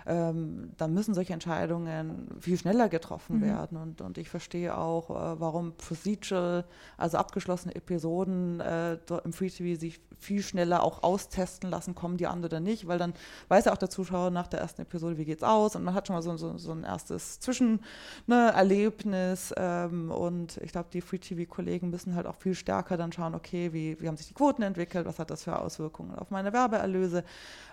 [0.05, 3.41] ähm, dann müssen solche Entscheidungen viel schneller getroffen mhm.
[3.41, 3.77] werden.
[3.77, 6.65] Und, und ich verstehe auch, äh, warum Procedural,
[6.97, 12.27] also abgeschlossene Episoden äh, im Free TV sich viel schneller auch austesten lassen, kommen die
[12.27, 13.13] an oder nicht, weil dann
[13.49, 16.07] weiß ja auch der Zuschauer nach der ersten Episode, wie geht's aus und man hat
[16.07, 21.89] schon mal so, so, so ein erstes Zwischenerlebnis ne, ähm, und ich glaube, die Free-TV-Kollegen
[21.89, 25.05] müssen halt auch viel stärker dann schauen, okay, wie, wie haben sich die Quoten entwickelt,
[25.05, 27.23] was hat das für Auswirkungen auf meine Werbeerlöse.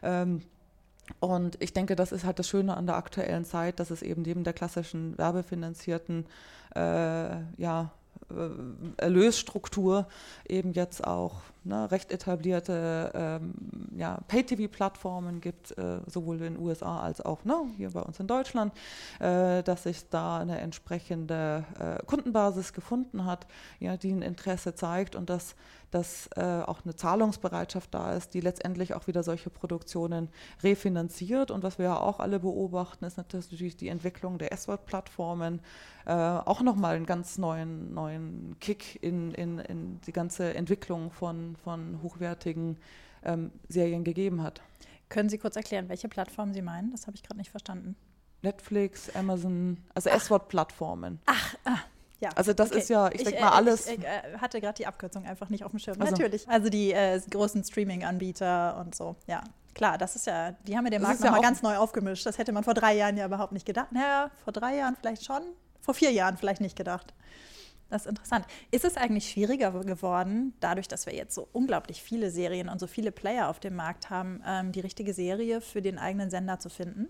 [0.03, 0.43] Ähm,
[1.18, 4.23] und ich denke, das ist halt das Schöne an der aktuellen Zeit, dass es eben
[4.23, 6.27] neben der klassischen werbefinanzierten
[6.75, 7.90] äh, ja,
[8.31, 10.07] äh, Erlösstruktur
[10.49, 13.55] eben jetzt auch ne, recht etablierte ähm,
[13.96, 18.27] ja, Pay-TV-Plattformen gibt, äh, sowohl in den USA als auch ne, hier bei uns in
[18.27, 18.73] Deutschland,
[19.18, 23.46] äh, dass sich da eine entsprechende äh, Kundenbasis gefunden hat,
[23.79, 25.55] ja, die ein Interesse zeigt und dass,
[25.90, 30.29] dass äh, auch eine Zahlungsbereitschaft da ist, die letztendlich auch wieder solche Produktionen
[30.62, 31.51] refinanziert.
[31.51, 35.61] Und was wir ja auch alle beobachten, ist natürlich die Entwicklung der S-Word-Plattformen,
[36.07, 41.50] äh, auch nochmal einen ganz neuen, neuen Kick in, in, in die ganze Entwicklung von
[41.57, 42.79] von, hochwertigen
[43.23, 44.61] ähm, Serien gegeben hat.
[45.09, 46.93] Können Sie kurz erklären, welche Plattformen Sie meinen?
[46.93, 47.97] Das habe ich gerade nicht verstanden.
[48.43, 51.21] Netflix, Amazon, also S-Wort-Plattformen.
[51.27, 51.79] Ach, ah,
[52.21, 52.31] ja.
[52.37, 52.81] Also das okay.
[52.81, 53.87] ist ja, ich, ich denke mal, äh, alles.
[53.87, 56.01] Ich, ich äh, hatte gerade die Abkürzung einfach nicht auf dem Schirm.
[56.01, 56.13] Also.
[56.13, 56.49] Natürlich.
[56.49, 59.43] Also die äh, großen Streaming-Anbieter und so, ja.
[59.75, 62.27] Klar, das ist ja, die haben ja den Markt nochmal ja ganz neu aufgemischt.
[62.27, 63.93] Das hätte man vor drei Jahren ja überhaupt nicht gedacht.
[63.93, 65.43] Naja, vor drei Jahren vielleicht schon,
[65.81, 67.15] vor vier Jahren vielleicht nicht gedacht.
[67.90, 68.46] Das ist interessant.
[68.70, 72.87] Ist es eigentlich schwieriger geworden, dadurch, dass wir jetzt so unglaublich viele Serien und so
[72.87, 76.70] viele Player auf dem Markt haben, ähm, die richtige Serie für den eigenen Sender zu
[76.70, 77.09] finden?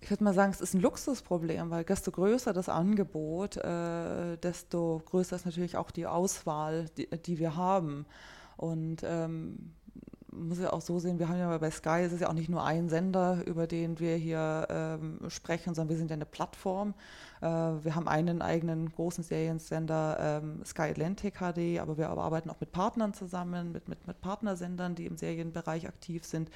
[0.00, 5.02] Ich würde mal sagen, es ist ein Luxusproblem, weil desto größer das Angebot, äh, desto
[5.06, 8.06] größer ist natürlich auch die Auswahl, die, die wir haben.
[8.56, 9.72] Und ähm,
[10.34, 12.48] muss ja auch so sehen, wir haben ja bei Sky, es ist ja auch nicht
[12.48, 16.94] nur ein Sender, über den wir hier ähm, sprechen, sondern wir sind ja eine Plattform.
[17.40, 22.60] Äh, wir haben einen eigenen großen Seriensender, ähm, Sky Atlantic HD, aber wir arbeiten auch
[22.60, 26.50] mit Partnern zusammen, mit, mit, mit Partnersendern, die im Serienbereich aktiv sind.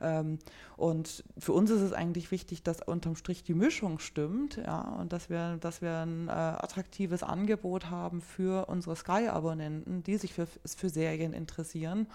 [0.00, 0.38] Ähm,
[0.76, 5.12] und für uns ist es eigentlich wichtig, dass unterm Strich die Mischung stimmt ja, und
[5.12, 10.46] dass wir, dass wir ein äh, attraktives Angebot haben für unsere Sky-Abonnenten, die sich für,
[10.64, 12.06] für Serien interessieren.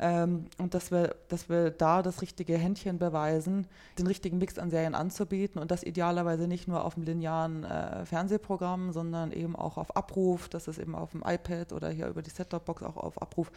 [0.00, 3.66] Ähm, und dass wir, dass wir da das richtige Händchen beweisen,
[3.98, 8.04] den richtigen Mix an Serien anzubieten und das idealerweise nicht nur auf dem linearen äh,
[8.04, 12.22] Fernsehprogramm, sondern eben auch auf Abruf, dass es eben auf dem iPad oder hier über
[12.22, 13.50] die Set-Top-Box auch auf Abruf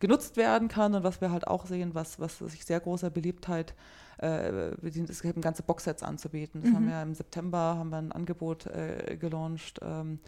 [0.00, 0.94] genutzt werden kann.
[0.94, 3.74] Und was wir halt auch sehen, was, was sich sehr großer Beliebtheit
[4.18, 6.62] äh, bedient, ist eben ganze Boxsets anzubieten.
[6.62, 6.76] Das mhm.
[6.76, 10.18] haben wir im September haben wir ein Angebot äh, gelauncht, ähm,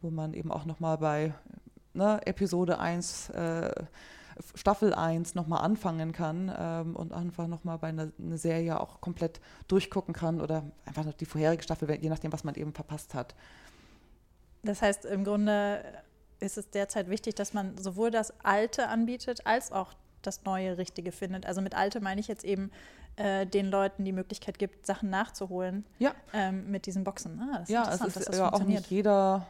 [0.00, 1.34] wo man eben auch nochmal bei
[1.94, 3.70] ne, Episode 1 äh,
[4.54, 9.40] Staffel 1 nochmal anfangen kann ähm, und einfach nochmal bei einer eine Serie auch komplett
[9.68, 13.34] durchgucken kann oder einfach noch die vorherige Staffel, je nachdem, was man eben verpasst hat.
[14.62, 15.84] Das heißt, im Grunde
[16.40, 21.12] ist es derzeit wichtig, dass man sowohl das Alte anbietet, als auch das Neue Richtige
[21.12, 21.46] findet.
[21.46, 22.70] Also mit Alte meine ich jetzt eben
[23.16, 26.14] äh, den Leuten die Möglichkeit gibt, Sachen nachzuholen ja.
[26.32, 27.40] ähm, mit diesen Boxen.
[27.40, 29.46] Ah, ja, es ist ja auch nicht jeder,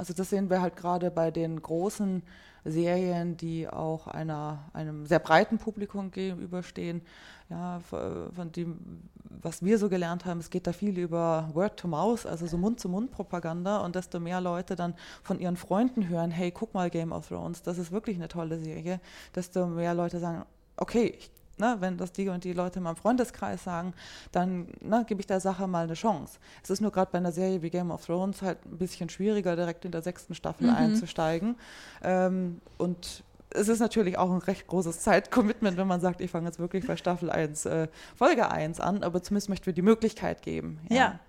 [0.00, 2.22] also das sehen wir halt gerade bei den großen
[2.64, 7.02] Serien, die auch einer, einem sehr breiten Publikum gegenüberstehen.
[7.50, 9.02] Ja, von dem,
[9.42, 12.56] was wir so gelernt haben, es geht da viel über Word to Mouth, also so
[12.56, 17.28] Mund-zu-Mund-Propaganda und desto mehr Leute dann von ihren Freunden hören, hey, guck mal Game of
[17.28, 19.00] Thrones, das ist wirklich eine tolle Serie,
[19.34, 20.46] desto mehr Leute sagen,
[20.78, 21.30] okay, ich
[21.60, 23.92] Ne, wenn das die und die Leute in meinem Freundeskreis sagen,
[24.32, 26.38] dann ne, gebe ich der Sache mal eine Chance.
[26.62, 29.56] Es ist nur gerade bei einer Serie wie Game of Thrones halt ein bisschen schwieriger,
[29.56, 30.74] direkt in der sechsten Staffel mhm.
[30.74, 31.56] einzusteigen.
[32.02, 36.46] Ähm, und es ist natürlich auch ein recht großes Zeitcommitment, wenn man sagt, ich fange
[36.46, 40.42] jetzt wirklich bei Staffel 1, äh, Folge 1 an, aber zumindest möchten wir die Möglichkeit
[40.42, 40.80] geben.
[40.88, 40.96] Ja.
[40.96, 41.20] ja.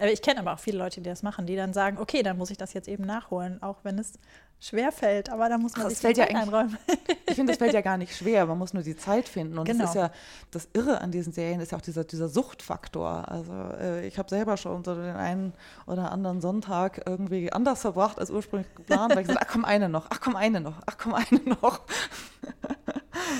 [0.00, 2.50] Ich kenne aber auch viele Leute, die das machen, die dann sagen, okay, dann muss
[2.50, 4.14] ich das jetzt eben nachholen, auch wenn es
[4.62, 6.78] schwer fällt, aber da muss man Ach, sich Zeit ja einräumen.
[7.26, 9.58] ich finde, das fällt ja gar nicht schwer, man muss nur die Zeit finden.
[9.58, 9.80] Und genau.
[9.80, 10.10] das ist ja
[10.52, 13.28] das Irre an diesen Serien, ist ja auch dieser, dieser Suchtfaktor.
[13.28, 15.52] Also äh, ich habe selber schon so den einen
[15.86, 19.88] oder anderen Sonntag irgendwie anders verbracht als ursprünglich geplant, weil ich gesagt ach komm, eine
[19.88, 21.80] noch, ach komm, eine noch, ach komm, eine noch.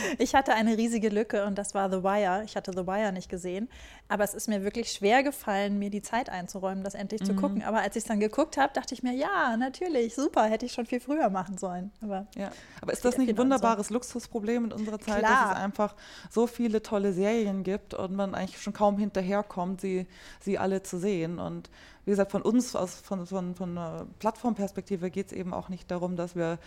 [0.18, 2.42] Ich hatte eine riesige Lücke und das war The Wire.
[2.44, 3.68] Ich hatte The Wire nicht gesehen,
[4.08, 7.26] aber es ist mir wirklich schwer gefallen, mir die Zeit einzuräumen, das endlich mhm.
[7.26, 7.62] zu gucken.
[7.62, 10.72] Aber als ich es dann geguckt habe, dachte ich mir, ja, natürlich, super, hätte ich
[10.72, 11.92] schon viel früher machen sollen.
[12.02, 12.50] Aber, ja.
[12.80, 13.94] aber ist das nicht ein wunderbares so.
[13.94, 15.48] Luxusproblem in unserer Zeit, Klar.
[15.48, 15.94] dass es einfach
[16.30, 20.06] so viele tolle Serien gibt und man eigentlich schon kaum hinterherkommt, sie,
[20.40, 21.38] sie alle zu sehen?
[21.38, 21.70] Und
[22.04, 25.90] wie gesagt, von uns, aus, von, von, von einer Plattformperspektive geht es eben auch nicht
[25.90, 26.58] darum, dass wir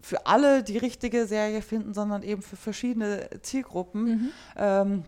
[0.00, 4.04] für alle die richtige Serie finden, sondern eben für verschiedene Zielgruppen.
[4.04, 4.28] Mhm.
[4.56, 5.04] Ähm,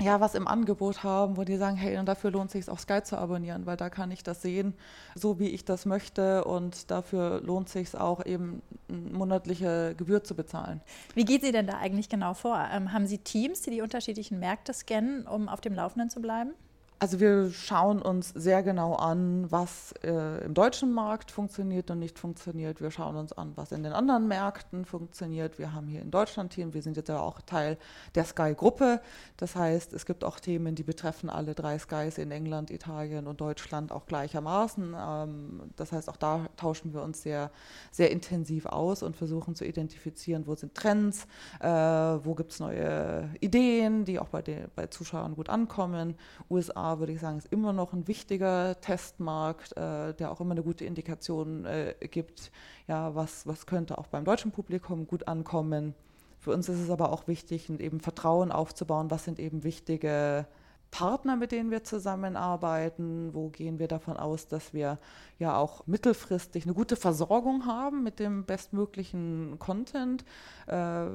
[0.00, 2.80] ja, was im Angebot haben, wo die sagen, hey, und dafür lohnt es sich auch
[2.80, 4.74] Sky zu abonnieren, weil da kann ich das sehen,
[5.14, 10.24] so wie ich das möchte und dafür lohnt es sich auch eben eine monatliche Gebühr
[10.24, 10.80] zu bezahlen.
[11.14, 12.68] Wie geht Sie denn da eigentlich genau vor?
[12.72, 16.54] Ähm, haben Sie Teams, die die unterschiedlichen Märkte scannen, um auf dem Laufenden zu bleiben?
[17.00, 22.18] Also wir schauen uns sehr genau an, was äh, im deutschen Markt funktioniert und nicht
[22.18, 22.80] funktioniert.
[22.80, 25.58] Wir schauen uns an, was in den anderen Märkten funktioniert.
[25.58, 27.78] Wir haben hier in Deutschland Themen, wir sind jetzt ja auch Teil
[28.14, 29.00] der Sky-Gruppe.
[29.36, 33.40] Das heißt, es gibt auch Themen, die betreffen alle drei Skys in England, Italien und
[33.40, 34.94] Deutschland auch gleichermaßen.
[34.96, 37.50] Ähm, das heißt, auch da tauschen wir uns sehr,
[37.90, 41.26] sehr intensiv aus und versuchen zu identifizieren, wo sind Trends,
[41.60, 46.14] äh, wo gibt es neue Ideen, die auch bei, den, bei Zuschauern gut ankommen.
[46.48, 50.62] USA würde ich sagen, ist immer noch ein wichtiger Testmarkt, äh, der auch immer eine
[50.62, 52.52] gute Indikation äh, gibt,
[52.86, 55.94] ja, was, was könnte auch beim deutschen Publikum gut ankommen.
[56.38, 60.46] Für uns ist es aber auch wichtig, eben Vertrauen aufzubauen, was sind eben wichtige
[60.94, 63.34] Partner, mit denen wir zusammenarbeiten?
[63.34, 64.98] Wo gehen wir davon aus, dass wir
[65.44, 70.24] ja auch mittelfristig eine gute Versorgung haben mit dem bestmöglichen Content?
[70.66, 71.06] Äh,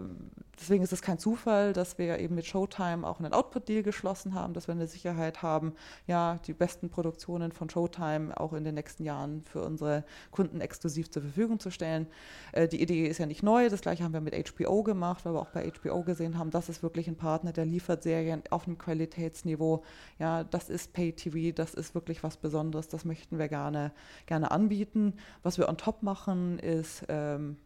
[0.60, 4.54] deswegen ist es kein Zufall, dass wir eben mit Showtime auch einen Output-Deal geschlossen haben,
[4.54, 5.74] dass wir eine Sicherheit haben,
[6.06, 11.10] ja, die besten Produktionen von Showtime auch in den nächsten Jahren für unsere Kunden exklusiv
[11.10, 12.08] zur Verfügung zu stellen.
[12.52, 15.34] Äh, die Idee ist ja nicht neu, das gleiche haben wir mit HBO gemacht, weil
[15.34, 18.68] wir auch bei HBO gesehen haben, das ist wirklich ein Partner, der liefert Serien auf
[18.68, 19.84] einem Qualitätsniveau.
[20.20, 23.92] Ja, das ist Pay-TV, das ist wirklich was Besonderes, das möchten wir gerne,
[24.26, 25.14] gerne anbieten.
[25.44, 27.58] Was wir on top machen, ist ähm,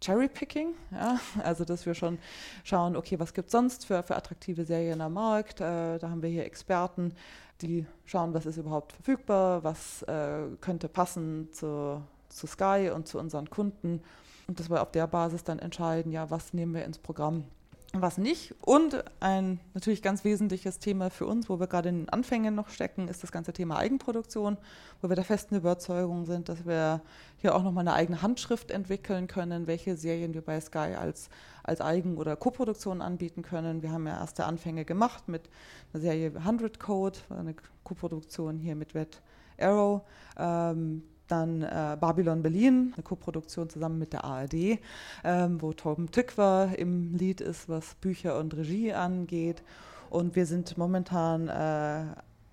[0.00, 1.20] Cherry-Picking, ja?
[1.42, 2.18] also dass wir schon
[2.64, 5.60] schauen, okay, was gibt es sonst für, für attraktive Serien am Markt.
[5.60, 7.14] Äh, da haben wir hier Experten,
[7.60, 13.18] die schauen, was ist überhaupt verfügbar, was äh, könnte passen zu, zu Sky und zu
[13.18, 14.02] unseren Kunden.
[14.48, 17.44] Und dass wir auf der Basis dann entscheiden, ja, was nehmen wir ins Programm
[17.92, 18.54] was nicht.
[18.62, 22.68] Und ein natürlich ganz wesentliches Thema für uns, wo wir gerade in den Anfängen noch
[22.68, 24.58] stecken, ist das ganze Thema Eigenproduktion,
[25.00, 27.02] wo wir der festen Überzeugung sind, dass wir
[27.38, 31.30] hier auch nochmal eine eigene Handschrift entwickeln können, welche Serien wir bei Sky als,
[31.64, 33.82] als Eigen- oder Koproduktion anbieten können.
[33.82, 35.50] Wir haben ja erste Anfänge gemacht mit
[35.92, 39.20] einer Serie 100 Code, eine Koproduktion hier mit Wet
[39.58, 40.02] Arrow.
[40.38, 44.78] Ähm, Dann äh, Babylon Berlin, eine Koproduktion zusammen mit der ARD,
[45.24, 49.62] ähm, wo Torben Tückwer im Lied ist, was Bücher und Regie angeht.
[50.10, 52.04] Und wir sind momentan äh,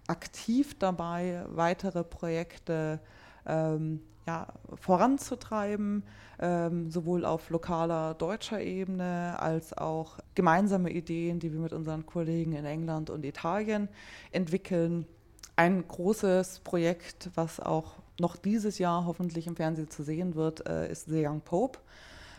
[0.07, 2.99] aktiv dabei, weitere Projekte
[3.45, 6.03] ähm, ja, voranzutreiben,
[6.39, 12.53] ähm, sowohl auf lokaler deutscher Ebene als auch gemeinsame Ideen, die wir mit unseren Kollegen
[12.53, 13.87] in England und Italien
[14.31, 15.07] entwickeln.
[15.55, 20.91] Ein großes Projekt, was auch noch dieses Jahr hoffentlich im Fernsehen zu sehen wird, äh,
[20.91, 21.79] ist The Young Pope.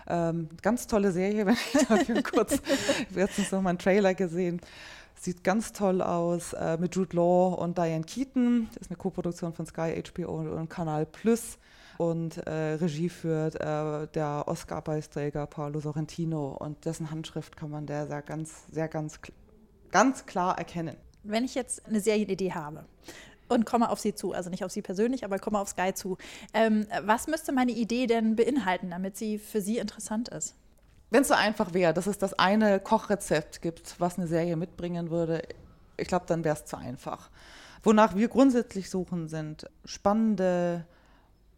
[0.06, 2.60] Ähm, ganz tolle Serie, wenn ich dafür kurz
[3.14, 4.60] letztens noch mal einen Trailer gesehen.
[5.20, 8.68] Sieht ganz toll aus äh, mit Jude Law und Diane Keaton.
[8.74, 11.58] Das ist eine Co-Produktion von Sky, HBO und Kanal Plus.
[11.98, 16.50] Und äh, Regie führt äh, der Oscar-Preisträger Paolo Sorrentino.
[16.50, 19.18] Und dessen Handschrift kann man der sehr ganz, sehr ganz,
[19.90, 20.96] ganz klar erkennen.
[21.24, 22.84] Wenn ich jetzt eine Serienidee habe
[23.48, 26.16] und komme auf Sie zu, also nicht auf Sie persönlich, aber komme auf Sky zu,
[26.54, 30.54] ähm, was müsste meine Idee denn beinhalten, damit sie für Sie interessant ist?
[31.11, 35.11] Wenn es so einfach wäre, dass es das eine Kochrezept gibt, was eine Serie mitbringen
[35.11, 35.42] würde,
[35.96, 37.30] ich glaube, dann wäre es zu einfach.
[37.82, 40.87] Wonach wir grundsätzlich suchen, sind spannende,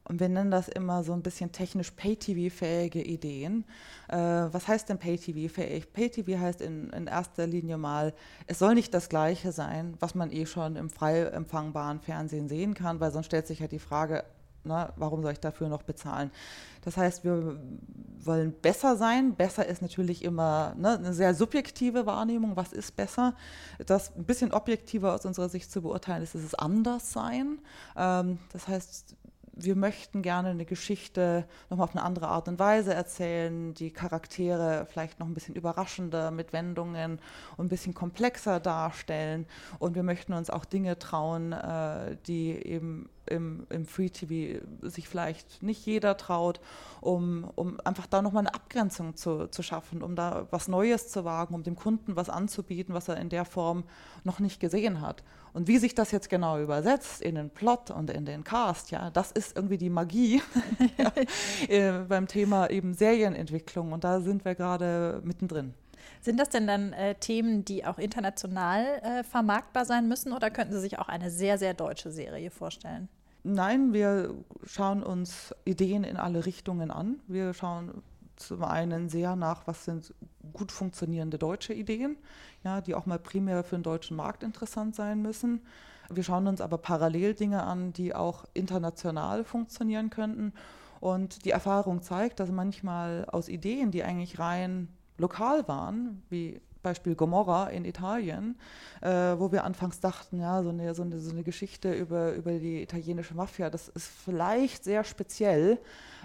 [0.04, 3.64] und wir nennen das immer so ein bisschen technisch Pay-TV-fähige Ideen.
[4.08, 5.92] Äh, was heißt denn Pay-TV-fähig?
[5.92, 8.12] Pay-TV heißt in, in, erster Linie mal,
[8.46, 12.74] es soll nicht das Gleiche sein, was man eh schon im frei empfangbaren Fernsehen sehen
[12.74, 14.24] kann, weil sonst stellt sich ja die Frage,
[14.64, 16.30] na, warum soll ich dafür noch bezahlen?
[16.82, 17.58] Das heißt, wir
[18.24, 19.34] wollen besser sein.
[19.34, 22.56] Besser ist natürlich immer ne, eine sehr subjektive Wahrnehmung.
[22.56, 23.34] Was ist besser?
[23.86, 27.58] Das ein bisschen objektiver aus unserer Sicht zu beurteilen ist, ist es anders sein.
[27.96, 29.16] Ähm, das heißt,
[29.64, 34.87] wir möchten gerne eine Geschichte nochmal auf eine andere Art und Weise erzählen, die Charaktere
[34.90, 37.20] vielleicht noch ein bisschen überraschender mit Wendungen
[37.57, 39.46] und ein bisschen komplexer darstellen.
[39.79, 45.09] Und wir möchten uns auch Dinge trauen, äh, die eben im, im Free TV sich
[45.09, 46.61] vielleicht nicht jeder traut,
[47.01, 51.25] um, um einfach da nochmal eine Abgrenzung zu, zu schaffen, um da was Neues zu
[51.25, 53.85] wagen, um dem Kunden was anzubieten, was er in der Form
[54.25, 55.23] noch nicht gesehen hat.
[55.53, 59.11] Und wie sich das jetzt genau übersetzt in den Plot und in den Cast, ja,
[59.11, 60.43] das ist irgendwie die Magie
[60.99, 61.12] ja,
[61.69, 63.93] äh, beim Thema eben Serienentwicklung.
[63.93, 65.75] Und da sind wir gerade mittendrin.
[66.21, 70.75] Sind das denn dann äh, Themen, die auch international äh, vermarktbar sein müssen oder könnten
[70.75, 73.09] Sie sich auch eine sehr, sehr deutsche Serie vorstellen?
[73.42, 77.20] Nein, wir schauen uns Ideen in alle Richtungen an.
[77.26, 78.03] Wir schauen
[78.37, 80.14] zum einen sehr nach, was sind
[80.53, 82.16] gut funktionierende deutsche Ideen,
[82.64, 85.62] ja, die auch mal primär für den deutschen Markt interessant sein müssen.
[86.11, 90.53] Wir schauen uns aber parallel Dinge an, die auch international funktionieren könnten.
[90.98, 97.14] Und die Erfahrung zeigt, dass manchmal aus Ideen, die eigentlich rein lokal waren, wie Beispiel
[97.14, 98.59] Gomorra in Italien,
[99.01, 102.53] äh, wo wir anfangs dachten, ja, so eine, so eine, so eine Geschichte über, über
[102.53, 105.79] die italienische Mafia, das ist vielleicht sehr speziell,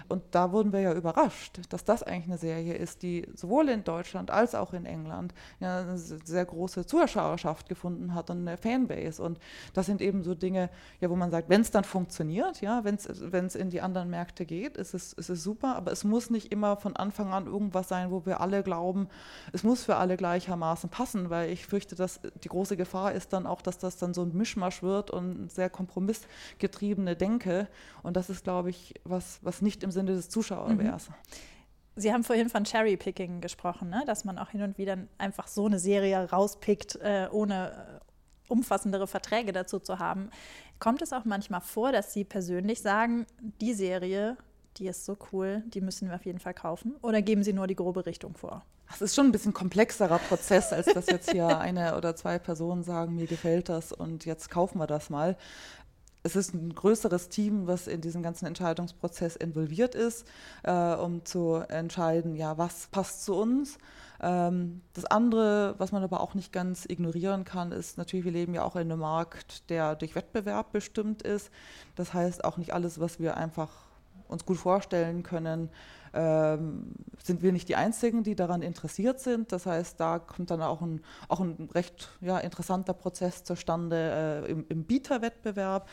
[0.08, 3.82] und da wurden wir ja überrascht, dass das eigentlich eine Serie ist, die sowohl in
[3.82, 9.22] Deutschland als auch in England ja, eine sehr große Zuschauerschaft gefunden hat und eine Fanbase.
[9.22, 9.38] Und
[9.74, 12.94] das sind eben so Dinge, ja, wo man sagt, wenn es dann funktioniert, ja, wenn
[12.96, 16.52] es in die anderen Märkte geht, ist es, ist es super, aber es muss nicht
[16.52, 19.08] immer von Anfang an irgendwas sein, wo wir alle glauben,
[19.52, 23.46] es muss für alle gleichermaßen passen, weil ich fürchte, dass die große Gefahr ist dann
[23.46, 27.68] auch, dass das dann so ein Mischmasch wird und sehr kompromissgetriebene Denke.
[28.02, 30.92] Und das ist, glaube ich, was, was nicht im Sinne des Zuschauers wäre.
[30.92, 31.00] Mhm.
[31.96, 34.02] Sie haben vorhin von Cherry-Picking gesprochen, ne?
[34.06, 39.06] dass man auch hin und wieder einfach so eine Serie rauspickt, äh, ohne äh, umfassendere
[39.06, 40.30] Verträge dazu zu haben.
[40.78, 44.36] Kommt es auch manchmal vor, dass Sie persönlich sagen, die Serie,
[44.76, 46.96] die ist so cool, die müssen wir auf jeden Fall kaufen?
[47.00, 48.62] Oder geben Sie nur die grobe Richtung vor?
[48.88, 52.82] Das ist schon ein bisschen komplexerer Prozess, als dass jetzt hier eine oder zwei Personen
[52.82, 55.36] sagen, mir gefällt das und jetzt kaufen wir das mal
[56.26, 60.26] es ist ein größeres Team, was in diesen ganzen Entscheidungsprozess involviert ist,
[60.64, 63.78] äh, um zu entscheiden, ja, was passt zu uns.
[64.20, 68.54] Ähm, das andere, was man aber auch nicht ganz ignorieren kann, ist natürlich, wir leben
[68.54, 71.50] ja auch in einem Markt, der durch Wettbewerb bestimmt ist.
[71.94, 73.70] Das heißt, auch nicht alles, was wir einfach
[74.28, 75.70] uns gut vorstellen können,
[76.14, 79.52] ähm, sind wir nicht die Einzigen, die daran interessiert sind.
[79.52, 84.50] Das heißt, da kommt dann auch ein, auch ein recht ja, interessanter Prozess zustande äh,
[84.50, 85.88] im, im Bieterwettbewerb.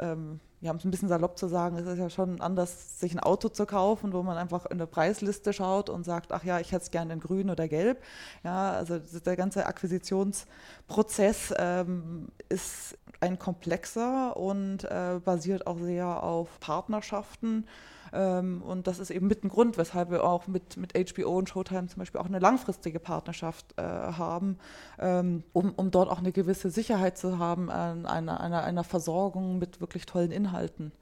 [0.00, 3.12] Ähm, ja, um es ein bisschen salopp zu sagen, es ist ja schon anders, sich
[3.12, 6.58] ein Auto zu kaufen, wo man einfach in der Preisliste schaut und sagt, ach ja,
[6.58, 8.02] ich hätte es gerne in grün oder gelb.
[8.42, 16.48] Ja, also der ganze Akquisitionsprozess ähm, ist ein komplexer und äh, basiert auch sehr auf
[16.60, 17.64] Partnerschaften
[18.12, 21.48] ähm, und das ist eben mit ein Grund, weshalb wir auch mit, mit HBO und
[21.48, 24.58] Showtime zum Beispiel auch eine langfristige Partnerschaft äh, haben,
[24.98, 29.58] ähm, um, um dort auch eine gewisse Sicherheit zu haben an einer, einer, einer Versorgung
[29.58, 30.92] mit wirklich tollen Inhalten.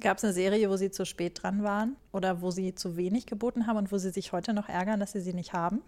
[0.00, 3.26] Gab es eine Serie, wo Sie zu spät dran waren oder wo Sie zu wenig
[3.26, 5.80] geboten haben und wo Sie sich heute noch ärgern, dass Sie sie nicht haben?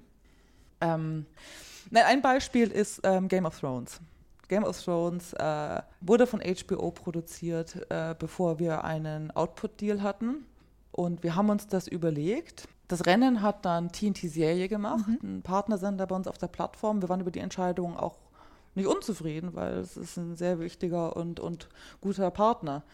[0.80, 1.26] Ähm,
[1.92, 4.00] ein Beispiel ist ähm, Game of Thrones.
[4.48, 10.46] Game of Thrones äh, wurde von HBO produziert, äh, bevor wir einen Output-Deal hatten.
[10.94, 12.68] Und wir haben uns das überlegt.
[12.86, 15.38] Das Rennen hat dann TNT-Serie gemacht, mhm.
[15.38, 17.02] ein Partnersender bei uns auf der Plattform.
[17.02, 18.16] Wir waren über die Entscheidung auch
[18.76, 21.68] nicht unzufrieden, weil es ist ein sehr wichtiger und, und
[22.00, 22.84] guter Partner.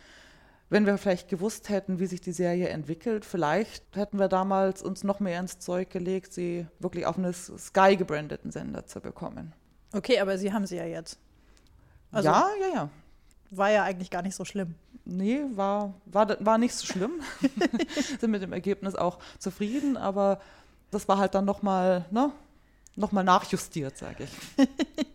[0.70, 5.04] Wenn wir vielleicht gewusst hätten, wie sich die Serie entwickelt, vielleicht hätten wir damals uns
[5.04, 9.52] noch mehr ins Zeug gelegt, sie wirklich auf einen Sky gebrandeten Sender zu bekommen.
[9.92, 11.18] Okay, aber Sie haben sie ja jetzt.
[12.12, 12.90] Also ja, ja, ja.
[13.50, 14.74] War ja eigentlich gar nicht so schlimm.
[15.04, 17.20] Nee, war, war, war nicht so schlimm.
[18.20, 20.40] Sind mit dem Ergebnis auch zufrieden, aber
[20.90, 22.32] das war halt dann nochmal ne,
[22.96, 24.68] noch nachjustiert, sage ich.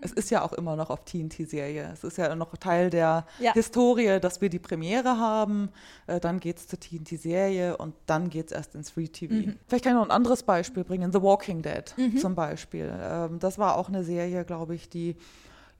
[0.00, 1.90] es ist ja auch immer noch auf TNT-Serie.
[1.92, 3.52] Es ist ja noch Teil der ja.
[3.52, 5.70] Historie, dass wir die Premiere haben,
[6.06, 9.34] äh, dann geht es zur TNT-Serie und dann geht es erst ins Free TV.
[9.34, 9.58] Mhm.
[9.66, 12.18] Vielleicht kann ich noch ein anderes Beispiel bringen, The Walking Dead mhm.
[12.18, 12.92] zum Beispiel.
[13.00, 15.16] Ähm, das war auch eine Serie, glaube ich, die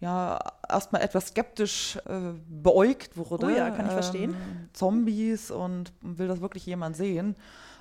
[0.00, 0.38] ja
[0.68, 3.46] erstmal etwas skeptisch äh, beäugt wurde.
[3.46, 4.30] Oh ja, kann ich verstehen.
[4.34, 7.36] Ähm, Zombies und will das wirklich jemand sehen?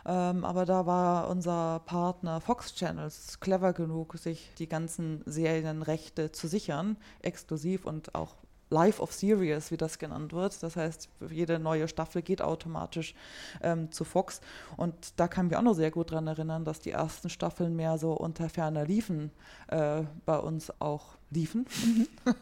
[0.05, 6.47] Ähm, aber da war unser Partner Fox Channels clever genug, sich die ganzen Serienrechte zu
[6.47, 8.36] sichern, exklusiv und auch
[8.70, 10.61] Life of Series, wie das genannt wird.
[10.63, 13.13] Das heißt, jede neue Staffel geht automatisch
[13.61, 14.41] ähm, zu Fox.
[14.76, 17.76] Und da kann ich mich auch noch sehr gut daran erinnern, dass die ersten Staffeln
[17.76, 19.32] mehr so unter ferner Liefen
[19.68, 21.66] äh, bei uns auch liefen.
[21.86, 22.07] Mhm.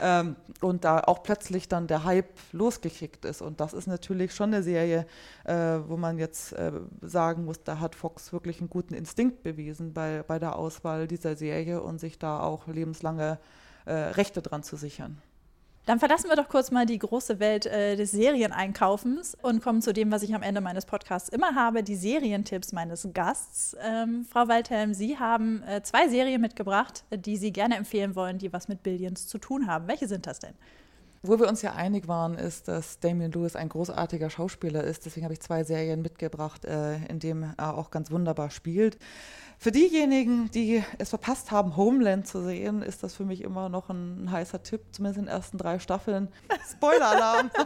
[0.00, 3.42] ähm, und da auch plötzlich dann der Hype losgekickt ist.
[3.42, 5.06] Und das ist natürlich schon eine Serie,
[5.44, 5.54] äh,
[5.86, 6.72] wo man jetzt äh,
[7.02, 11.36] sagen muss, da hat Fox wirklich einen guten Instinkt bewiesen bei, bei der Auswahl dieser
[11.36, 13.38] Serie und sich da auch lebenslange
[13.84, 15.20] äh, Rechte dran zu sichern.
[15.84, 19.92] Dann verlassen wir doch kurz mal die große Welt äh, des Serieneinkaufens und kommen zu
[19.92, 23.76] dem, was ich am Ende meines Podcasts immer habe, die Serientipps meines Gasts.
[23.82, 28.52] Ähm, Frau Waldhelm, Sie haben äh, zwei Serien mitgebracht, die Sie gerne empfehlen wollen, die
[28.52, 29.88] was mit Billions zu tun haben.
[29.88, 30.54] Welche sind das denn?
[31.24, 35.06] Wo wir uns ja einig waren, ist, dass Damien Lewis ein großartiger Schauspieler ist.
[35.06, 38.98] Deswegen habe ich zwei Serien mitgebracht, äh, in denen er auch ganz wunderbar spielt.
[39.62, 43.90] Für diejenigen, die es verpasst haben, Homeland zu sehen, ist das für mich immer noch
[43.90, 46.30] ein heißer Tipp, zumindest in den ersten drei Staffeln.
[46.72, 47.48] Spoiler-Alarm!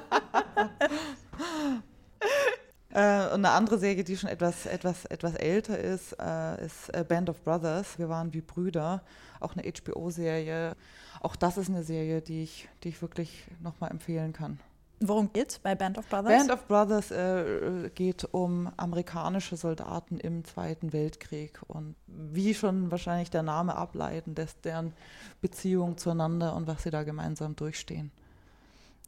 [2.91, 7.05] Äh, und eine andere Serie, die schon etwas, etwas, etwas älter ist, äh, ist äh,
[7.07, 7.99] Band of Brothers.
[7.99, 9.03] Wir waren wie Brüder,
[9.39, 10.75] auch eine HBO-Serie.
[11.21, 14.61] Auch das ist eine Serie, die ich, die ich wirklich nochmal empfehlen kann.
[15.01, 16.33] Worum geht es bei Band of Brothers?
[16.33, 23.31] Band of Brothers äh, geht um amerikanische Soldaten im Zweiten Weltkrieg und wie schon wahrscheinlich
[23.31, 24.95] der Name ableiten lässt, deren
[25.43, 28.11] Beziehung zueinander und was sie da gemeinsam durchstehen.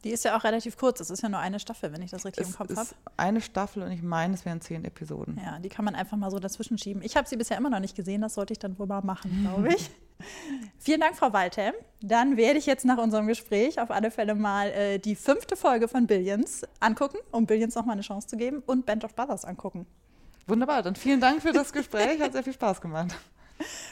[0.03, 1.01] Die ist ja auch relativ kurz.
[1.01, 2.89] Es ist ja nur eine Staffel, wenn ich das richtig es im Kopf habe.
[3.17, 5.39] Eine Staffel und ich meine, es wären zehn Episoden.
[5.43, 7.01] Ja, die kann man einfach mal so dazwischen schieben.
[7.01, 8.21] Ich habe sie bisher immer noch nicht gesehen.
[8.21, 9.89] Das sollte ich dann wohl mal machen, glaube ich.
[10.79, 11.73] Vielen Dank, Frau Waldhelm.
[12.01, 15.87] Dann werde ich jetzt nach unserem Gespräch auf alle Fälle mal äh, die fünfte Folge
[15.87, 19.85] von Billions angucken, um Billions nochmal eine Chance zu geben und Band of Brothers angucken.
[20.47, 20.81] Wunderbar.
[20.81, 22.21] Dann vielen Dank für das Gespräch.
[22.21, 23.15] Hat sehr viel Spaß gemacht.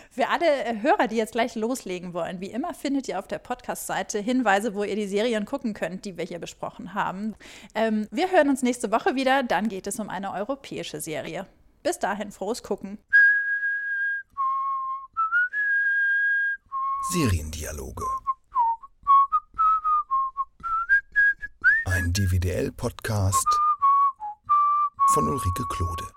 [0.09, 3.39] Für alle äh, Hörer, die jetzt gleich loslegen wollen, wie immer findet ihr auf der
[3.39, 7.35] Podcast-Seite Hinweise, wo ihr die Serien gucken könnt, die wir hier besprochen haben.
[7.75, 11.45] Ähm, wir hören uns nächste Woche wieder, dann geht es um eine europäische Serie.
[11.83, 12.97] Bis dahin, frohes Gucken.
[17.11, 18.05] Seriendialoge.
[21.85, 23.47] Ein DVDL-Podcast
[25.13, 26.16] von Ulrike Klode.